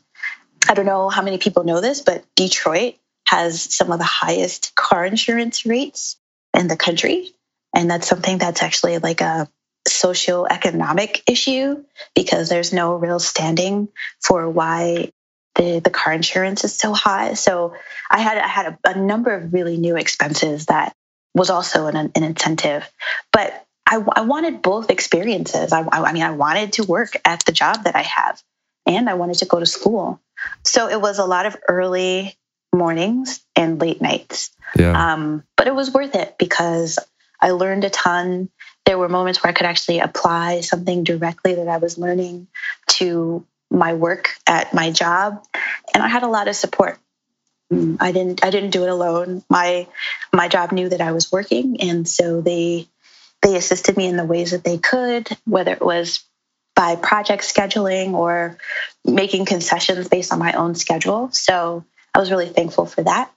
[0.69, 2.95] I don't know how many people know this, but Detroit
[3.27, 6.17] has some of the highest car insurance rates
[6.57, 7.31] in the country.
[7.75, 9.49] And that's something that's actually like a
[9.89, 11.85] socioeconomic issue
[12.15, 13.89] because there's no real standing
[14.21, 15.11] for why
[15.55, 17.35] the, the car insurance is so high.
[17.35, 17.75] So
[18.11, 20.95] I had I had a, a number of really new expenses that
[21.35, 22.89] was also an, an incentive.
[23.33, 25.73] But I, I, wanted both experiences.
[25.73, 28.43] I, I mean, I wanted to work at the job that I have,
[28.87, 30.21] and I wanted to go to school.
[30.65, 32.37] So it was a lot of early
[32.73, 34.51] mornings and late nights.
[34.77, 35.13] Yeah.
[35.13, 36.99] Um, but it was worth it because
[37.41, 38.49] I learned a ton.
[38.87, 42.49] There were moments where I could actually apply something directly that I was learning
[42.89, 45.45] to my work at my job,
[45.95, 46.99] and I had a lot of support.
[47.73, 49.43] Mm, I didn't I didn't do it alone.
[49.49, 49.87] My
[50.33, 52.89] my job knew that I was working, and so they
[53.43, 56.25] they assisted me in the ways that they could, whether it was
[56.75, 58.59] by project scheduling or
[59.05, 61.31] making concessions based on my own schedule.
[61.33, 63.31] So I was really thankful for that.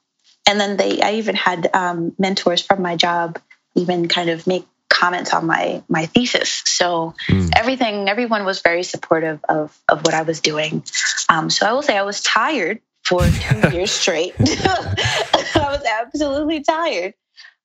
[0.48, 3.40] And then they, I even had um, mentors from my job
[3.74, 6.64] even kind of make comments on my my thesis.
[6.66, 7.52] So mm.
[7.56, 10.84] everything, everyone was very supportive of of what I was doing.
[11.30, 14.36] Um, so I will say I was tired for two years straight.
[14.40, 17.14] I was absolutely tired,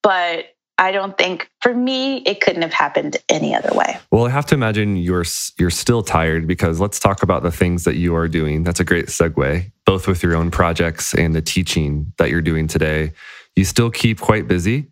[0.03, 0.45] but
[0.77, 3.99] I don't think for me it couldn't have happened any other way.
[4.11, 5.25] Well, I have to imagine you're
[5.59, 8.63] you're still tired because let's talk about the things that you are doing.
[8.63, 12.67] That's a great segue, both with your own projects and the teaching that you're doing
[12.67, 13.13] today.
[13.55, 14.87] You still keep quite busy.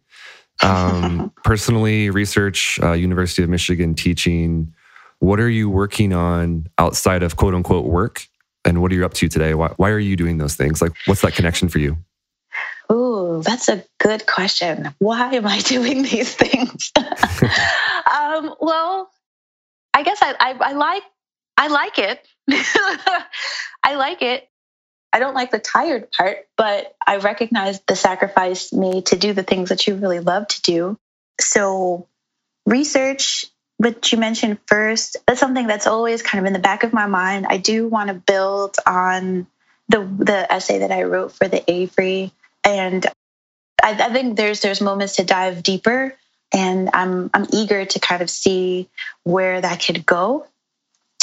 [0.64, 4.74] Um, personally, research, uh, University of Michigan teaching.
[5.20, 8.28] What are you working on outside of quote unquote work?
[8.66, 9.54] And what are you up to today?
[9.54, 10.82] Why, why are you doing those things?
[10.82, 11.98] Like, what's that connection for you?
[12.92, 14.94] Ooh, that's a good question.
[15.00, 16.92] Why am I doing these things?
[16.98, 19.12] um, well,
[19.94, 21.04] I guess I, I, I like
[21.60, 22.26] I like it.
[23.84, 24.48] I like it.
[25.12, 29.44] I don't like the tired part, but I recognize the sacrifice made to do the
[29.44, 30.98] things that you really love to do.
[31.40, 32.08] So,
[32.66, 33.46] research,
[33.78, 37.08] what you mentioned first, that's something that's always kind of in the back of my
[37.08, 37.48] mind.
[37.50, 39.48] I do want to build on
[39.88, 42.32] the the essay that I wrote for the Avery
[42.64, 43.06] and
[43.82, 46.16] I, I think there's there's moments to dive deeper,
[46.54, 48.90] and I'm I'm eager to kind of see
[49.24, 50.46] where that could go.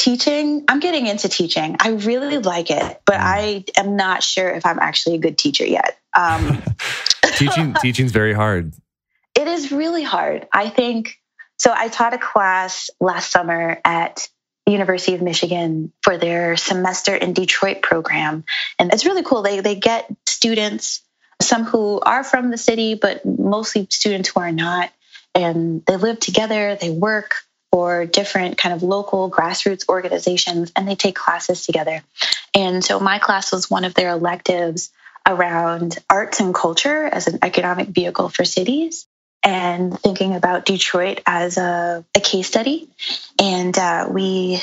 [0.06, 1.78] Teaching, I'm getting into teaching.
[1.80, 5.66] I really like it, but I am not sure if I'm actually a good teacher
[5.66, 5.98] yet.
[6.16, 6.62] Um,
[7.34, 8.72] teaching teaching's very hard.
[9.34, 10.46] It is really hard.
[10.52, 11.18] I think
[11.58, 14.28] So I taught a class last summer at
[14.64, 18.44] the University of Michigan for their semester in Detroit program.
[18.78, 19.42] And it's really cool.
[19.42, 21.02] They, they get students,
[21.42, 24.92] some who are from the city, but mostly students who are not.
[25.34, 27.34] And they live together, they work
[27.70, 32.02] for different kind of local grassroots organizations, and they take classes together.
[32.54, 34.90] And so my class was one of their electives
[35.26, 39.06] around arts and culture as an economic vehicle for cities
[39.42, 42.88] and thinking about Detroit as a, a case study.
[43.40, 44.60] And uh, we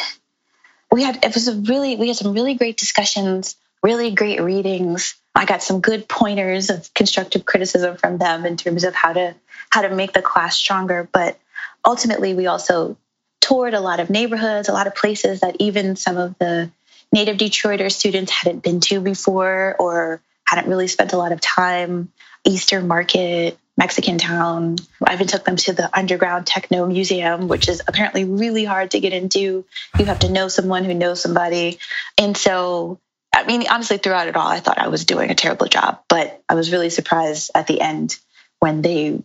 [0.92, 5.16] we had it was a really we had some really great discussions, really great readings.
[5.36, 9.36] I got some good pointers of constructive criticism from them in terms of how to
[9.70, 11.08] how to make the class stronger.
[11.12, 11.38] But
[11.86, 12.98] ultimately, we also
[13.42, 16.72] toured a lot of neighborhoods, a lot of places that even some of the
[17.12, 22.12] native Detroiter students hadn't been to before or hadn't really spent a lot of time.
[22.46, 24.76] Eastern Market, Mexican Town.
[25.06, 29.00] I even took them to the Underground Techno Museum, which is apparently really hard to
[29.00, 29.66] get into.
[29.98, 31.80] You have to know someone who knows somebody.
[32.18, 33.00] And so,
[33.34, 36.42] I mean, honestly, throughout it all, I thought I was doing a terrible job, but
[36.48, 38.18] I was really surprised at the end
[38.60, 39.22] when they,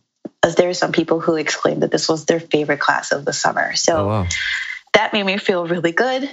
[0.49, 3.32] as there are some people who exclaimed that this was their favorite class of the
[3.32, 3.74] summer.
[3.76, 4.26] So oh, wow.
[4.94, 6.28] that made me feel really good.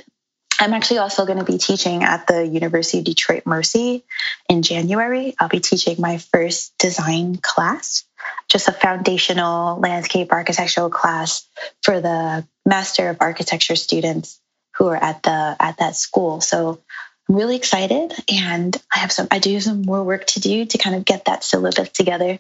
[0.58, 4.06] I'm actually also going to be teaching at the University of Detroit Mercy
[4.48, 5.36] in January.
[5.38, 8.06] I'll be teaching my first design class,
[8.48, 11.46] just a foundational landscape architectural class
[11.84, 14.40] for the Master of Architecture students
[14.78, 16.40] who are at the at that school.
[16.40, 16.80] So
[17.28, 20.66] I'm really excited and I have some I do have some more work to do
[20.66, 22.40] to kind of get that syllabus together.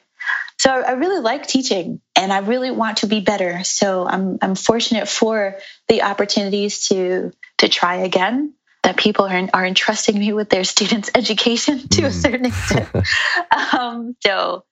[0.57, 3.63] So I really like teaching and I really want to be better.
[3.63, 5.57] So I'm I'm fortunate for
[5.87, 8.53] the opportunities to to try again
[8.83, 12.05] that people are, are entrusting me with their students' education to mm.
[12.05, 12.89] a certain extent.
[13.77, 14.63] um, so,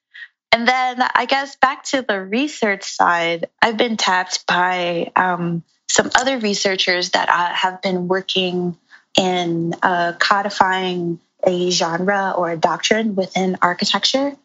[0.52, 6.12] and then I guess back to the research side, I've been tapped by um, some
[6.16, 8.78] other researchers that uh, have been working
[9.18, 14.36] in uh, codifying a genre or a doctrine within architecture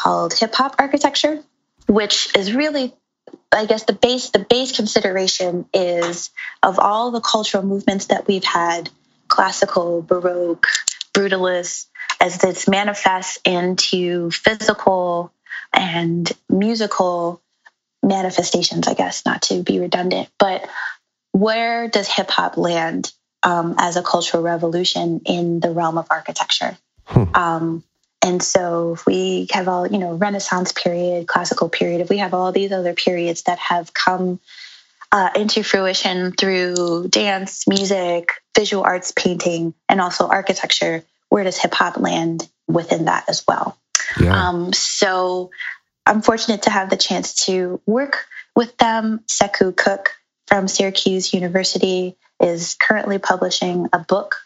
[0.00, 1.42] called hip hop architecture,
[1.86, 2.94] which is really
[3.52, 6.30] I guess the base the base consideration is
[6.62, 8.88] of all the cultural movements that we've had,
[9.28, 10.66] classical, baroque,
[11.12, 11.86] brutalist,
[12.20, 15.32] as this manifests into physical
[15.72, 17.42] and musical
[18.02, 20.68] manifestations, I guess, not to be redundant, but
[21.32, 26.76] where does hip hop land um, as a cultural revolution in the realm of architecture?
[27.04, 27.24] Hmm.
[27.34, 27.84] Um,
[28.22, 32.34] and so if we have all, you know, Renaissance period, classical period, if we have
[32.34, 34.40] all these other periods that have come
[35.10, 41.72] uh, into fruition through dance, music, visual arts, painting, and also architecture, where does hip
[41.72, 43.76] hop land within that as well?
[44.20, 44.48] Yeah.
[44.48, 45.50] Um, so
[46.04, 49.20] I'm fortunate to have the chance to work with them.
[49.28, 50.14] Sekou Cooke
[50.46, 54.36] from Syracuse University is currently publishing a book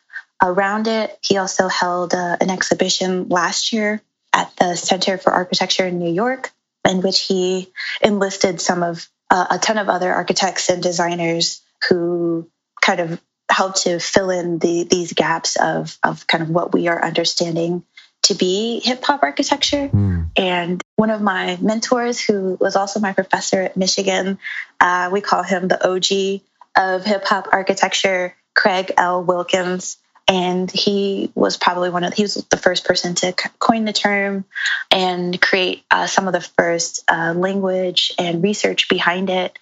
[0.43, 1.19] around it.
[1.23, 6.13] He also held uh, an exhibition last year at the Center for Architecture in New
[6.13, 6.51] York,
[6.89, 7.73] in which he
[8.03, 12.49] enlisted some of uh, a ton of other architects and designers who
[12.83, 13.21] kind of
[13.51, 17.85] helped to fill in the, these gaps of, of kind of what we are understanding
[18.23, 19.89] to be hip hop architecture.
[19.89, 20.31] Mm.
[20.37, 24.39] And one of my mentors, who was also my professor at Michigan,
[24.81, 26.41] uh, we call him the OG
[26.77, 29.23] of hip hop architecture, Craig L.
[29.23, 33.93] Wilkins and he was probably one of he was the first person to coin the
[33.93, 34.45] term
[34.91, 39.59] and create uh, some of the first uh, language and research behind it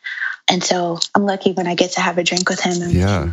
[0.48, 3.32] and so i'm lucky when i get to have a drink with him and yeah.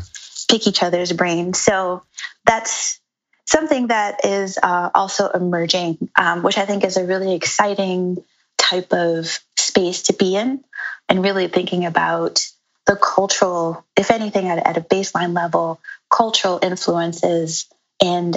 [0.50, 2.04] pick each other's brains so
[2.46, 3.00] that's
[3.46, 8.18] something that is uh, also emerging um, which i think is a really exciting
[8.58, 10.64] type of space to be in
[11.08, 12.49] and really thinking about
[12.90, 15.80] the cultural, if anything, at, at a baseline level,
[16.10, 17.68] cultural influences
[18.04, 18.36] and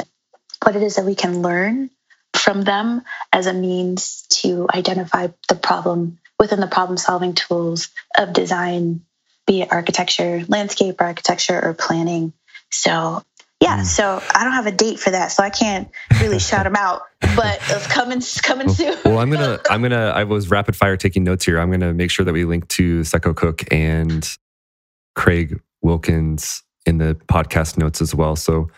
[0.63, 1.89] what it is that we can learn
[2.35, 8.35] from them as a means to identify the problem within the problem solving tools of
[8.35, 9.01] design,
[9.47, 12.35] be it architecture, landscape architecture, or planning.
[12.71, 13.23] So,
[13.63, 13.87] yeah, mm.
[13.87, 15.89] so I don't have a date for that, so I can't
[16.21, 17.03] really shout them out,
[17.37, 18.97] but it's coming, coming soon.
[19.05, 21.61] well, I'm gonna, I'm gonna, I was rapid fire taking notes here.
[21.61, 24.29] I'm gonna make sure that we link to Sekou Cooke and
[25.15, 28.35] Craig Wilkins in the podcast notes as well.
[28.35, 28.69] So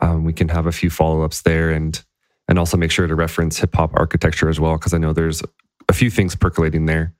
[0.00, 2.02] um, we can have a few follow ups there and
[2.48, 5.42] and also make sure to reference hip hop architecture as well, because I know there's
[5.88, 7.14] a few things percolating there.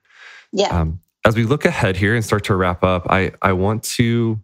[0.53, 0.67] Yeah.
[0.67, 4.39] Um, as we look ahead here and start to wrap up, I, I want to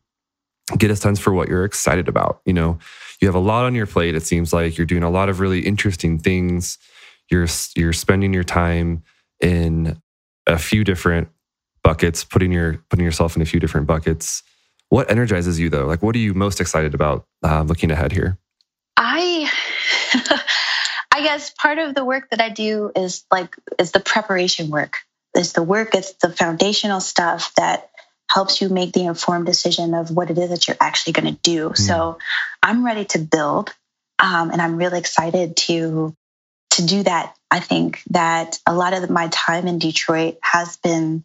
[0.78, 2.41] get a sense for what you're excited about.
[2.45, 2.80] You know,
[3.20, 4.16] you have a lot on your plate.
[4.16, 6.78] It seems like you're doing a lot of really interesting things.
[7.30, 9.03] You're you're spending your time
[9.41, 10.01] in
[10.47, 11.30] a few different
[11.84, 14.43] buckets, putting your putting yourself in a few different buckets.
[14.89, 15.86] What energizes you though?
[15.86, 18.38] Like, what are you most excited about uh, looking ahead here?
[18.95, 19.49] I,
[21.11, 24.97] I guess part of the work that I do is like is the preparation work.
[25.34, 25.95] It's the work.
[25.95, 27.89] It's the foundational stuff that
[28.34, 31.39] helps you make the informed decision of what it is that you're actually going to
[31.43, 31.69] do.
[31.69, 31.77] Mm.
[31.77, 32.17] So
[32.63, 33.73] I'm ready to build,
[34.17, 36.15] um, and I'm really excited to
[36.71, 37.36] to do that.
[37.51, 41.23] I think that a lot of my time in Detroit has been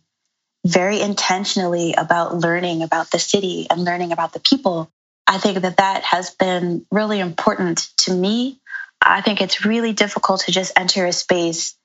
[0.67, 4.91] very intentionally about learning about the city and learning about the people.
[5.27, 8.61] I think that that has been really important to me.
[9.01, 11.78] I think it's really difficult to just enter a space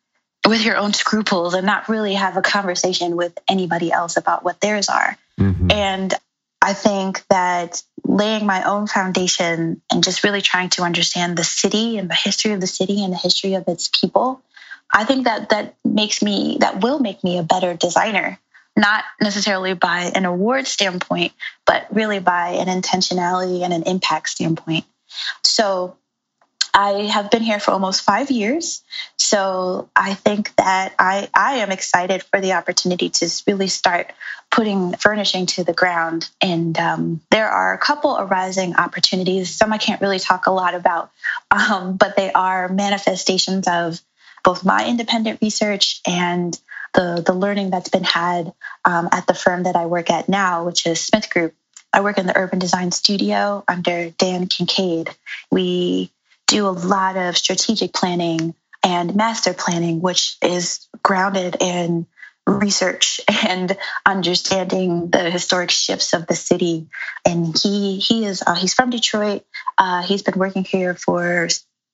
[0.48, 4.60] with your own scruples and not really have a conversation with anybody else about what
[4.60, 5.18] theirs are.
[5.40, 5.72] Mm-hmm.
[5.72, 6.14] And
[6.62, 11.98] I think that laying my own foundation and just really trying to understand the city
[11.98, 14.42] and the history of the city and the history of its people,
[14.92, 18.40] I think that that makes me that will make me a better designer
[18.76, 21.34] not necessarily by an award standpoint,
[21.66, 24.86] but really by an intentionality and an impact standpoint.
[25.44, 25.96] So
[26.74, 28.84] I have been here for almost five years.
[29.18, 34.12] So I think that I, I am excited for the opportunity to really start
[34.50, 36.30] putting furnishing to the ground.
[36.42, 39.54] And um, there are a couple arising opportunities.
[39.54, 41.12] Some I can't really talk a lot about,
[41.52, 44.02] um, but they are manifestations of
[44.44, 46.60] both my independent research and
[46.94, 48.54] the, the learning that's been had
[48.86, 51.54] um, at the firm that I work at now, which is Smith Group.
[51.92, 55.10] I work in the urban design studio under Dan Kinkead.
[55.52, 56.12] We
[56.48, 62.06] do a lot of strategic planning and master planning, which is grounded in
[62.46, 66.88] research and understanding the historic shifts of the city.
[67.26, 69.46] And he he is uh, he's from Detroit.
[69.78, 71.48] Uh, he's been working here for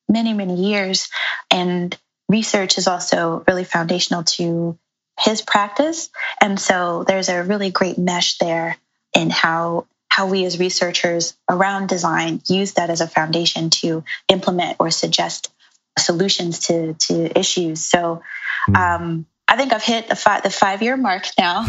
[0.08, 1.10] many many years,
[1.52, 1.96] and
[2.28, 4.78] research is also really foundational to
[5.20, 6.10] his practice.
[6.42, 8.78] And so there's a really great mesh there
[9.14, 14.78] in how how we as researchers around design use that as a foundation to implement
[14.80, 15.52] or suggest
[15.98, 17.84] solutions to to issues.
[17.84, 18.22] So
[18.66, 18.76] hmm.
[18.76, 21.66] um, I think I've hit the five the five year mark now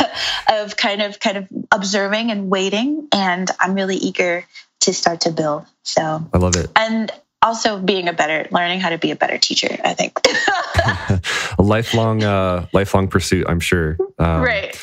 [0.52, 4.44] of kind of kind of observing and waiting, and I'm really eager
[4.80, 5.66] to start to build.
[5.82, 6.70] So I love it.
[6.76, 7.10] And
[7.42, 10.18] also being a better learning how to be a better teacher i think
[11.58, 14.74] a lifelong uh lifelong pursuit i'm sure um, right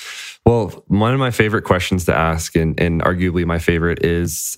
[0.45, 4.57] well one of my favorite questions to ask and, and arguably my favorite is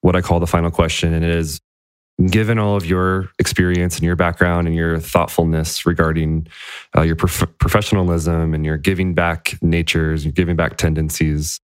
[0.00, 1.60] what i call the final question and it is
[2.26, 6.46] given all of your experience and your background and your thoughtfulness regarding
[6.96, 11.58] uh, your prof- professionalism and your giving back natures your giving back tendencies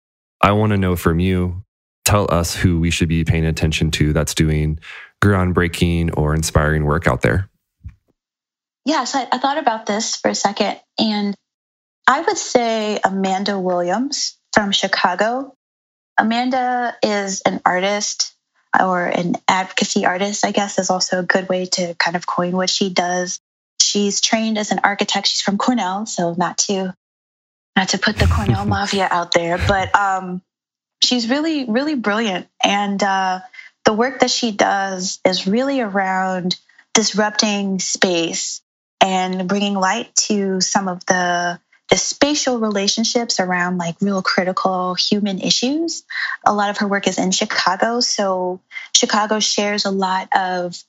[0.41, 1.61] i want to know from you
[2.07, 4.79] tell us who we should be paying attention to that's doing
[5.21, 7.49] groundbreaking or inspiring work out there?
[8.85, 10.79] Yes, I, I thought about this for a second.
[10.97, 11.35] And
[12.07, 15.53] I would say Amanda Williams from Chicago.
[16.17, 18.33] Amanda is an artist
[18.79, 22.53] or an advocacy artist, I guess, is also a good way to kind of coin
[22.53, 23.39] what she does.
[23.81, 25.27] She's trained as an architect.
[25.27, 26.93] She's from Cornell, so not to
[27.75, 30.41] not to put the Cornell mafia out there, but um,
[31.03, 32.47] she's really, really brilliant.
[32.63, 33.41] And uh,
[33.85, 36.55] the work that she does is really around
[36.93, 38.61] disrupting space
[39.01, 41.59] and bringing light to some of the
[41.89, 46.03] the spatial relationships around like real critical human issues.
[46.45, 48.59] A lot of her work is in Chicago, so
[48.95, 50.81] Chicago shares a lot of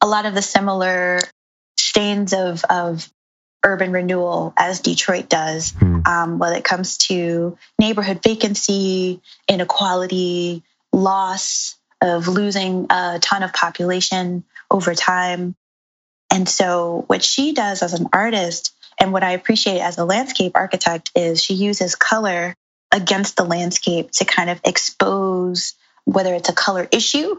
[0.00, 1.18] a lot of the similar
[1.76, 3.08] stains of of
[3.64, 6.06] urban renewal as Detroit does, mm.
[6.06, 10.62] um, when it comes to neighborhood vacancy, inequality,
[10.92, 15.54] loss, of losing a ton of population over time.
[16.30, 20.52] And so, what she does as an artist, and what I appreciate as a landscape
[20.54, 22.54] architect, is she uses color
[22.92, 25.74] against the landscape to kind of expose
[26.04, 27.36] whether it's a color issue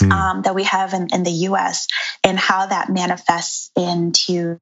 [0.00, 0.12] mm.
[0.12, 1.88] um, that we have in, in, the US
[2.22, 4.58] and how that manifests into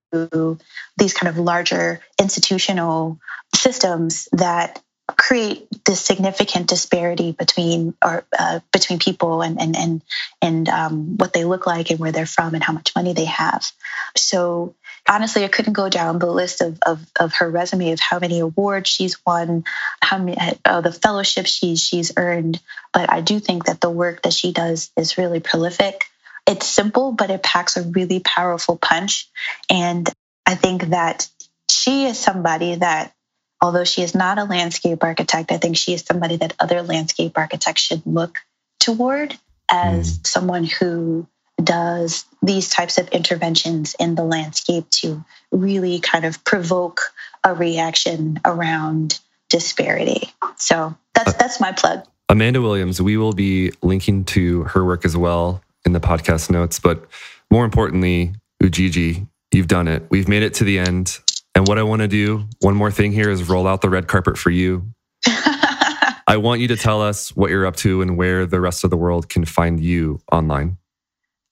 [0.97, 3.19] these kind of larger institutional
[3.55, 4.81] systems that
[5.17, 10.03] create this significant disparity between or uh, between people and and and
[10.41, 13.27] and um, what they look like and where they're from and how much money they
[13.27, 13.71] have.
[14.17, 14.75] So
[15.09, 18.41] honestly, I couldn't go down the list of of, of her resume of how many
[18.41, 19.65] awards she's won,
[20.01, 22.61] how many uh, the fellowships she's she's earned.
[22.93, 26.05] But I do think that the work that she does is really prolific.
[26.47, 29.29] It's simple, but it packs a really powerful punch,
[29.71, 30.09] and
[30.47, 31.29] I think that
[31.71, 33.15] she is somebody that
[33.61, 37.37] although she is not a landscape architect, I think she is somebody that other landscape
[37.37, 38.39] architects should look
[38.79, 39.37] toward
[39.71, 40.27] as mm.
[40.27, 41.27] someone who
[41.63, 47.01] does these types of interventions in the landscape to really kind of provoke
[47.45, 50.33] a reaction around disparity.
[50.57, 52.05] So that's uh, that's my plug.
[52.29, 56.81] Amanda Williams, we will be linking to her work as well in the podcast notes,
[56.81, 57.07] but
[57.51, 58.33] more importantly,
[58.63, 60.05] Ujiji, you've done it.
[60.11, 61.19] We've made it to the end.
[61.55, 64.09] And what I want to do, one more thing here is roll out the red
[64.09, 64.89] carpet for you.
[65.27, 68.91] I want you to tell us what you're up to and where the rest of
[68.91, 70.79] the world can find you online.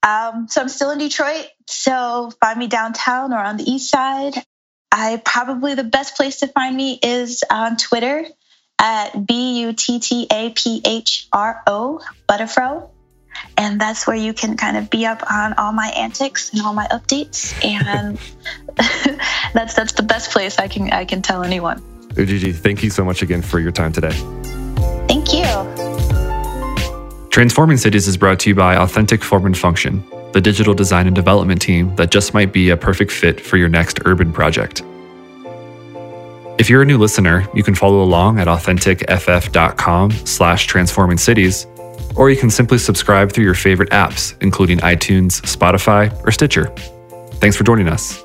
[0.02, 1.46] Um, so I'm still in Detroit.
[1.68, 4.34] So find me downtown or on the east side.
[4.90, 8.24] I probably the best place to find me is on Twitter
[8.78, 12.90] at B U T T A P H R O, Buttaphro.
[13.56, 16.74] And that's where you can kind of be up on all my antics and all
[16.74, 17.54] my updates.
[17.64, 18.18] And
[19.54, 21.80] that's that's the best place I can I can tell anyone.
[22.14, 24.12] Ujiji, thank you so much again for your time today.
[25.08, 26.11] Thank you.
[27.32, 31.16] Transforming Cities is brought to you by Authentic Form and Function, the digital design and
[31.16, 34.82] development team that just might be a perfect fit for your next urban project.
[36.58, 41.66] If you're a new listener, you can follow along at authenticff.com slash transforming cities,
[42.16, 46.66] or you can simply subscribe through your favorite apps, including iTunes, Spotify, or Stitcher.
[47.36, 48.21] Thanks for joining us.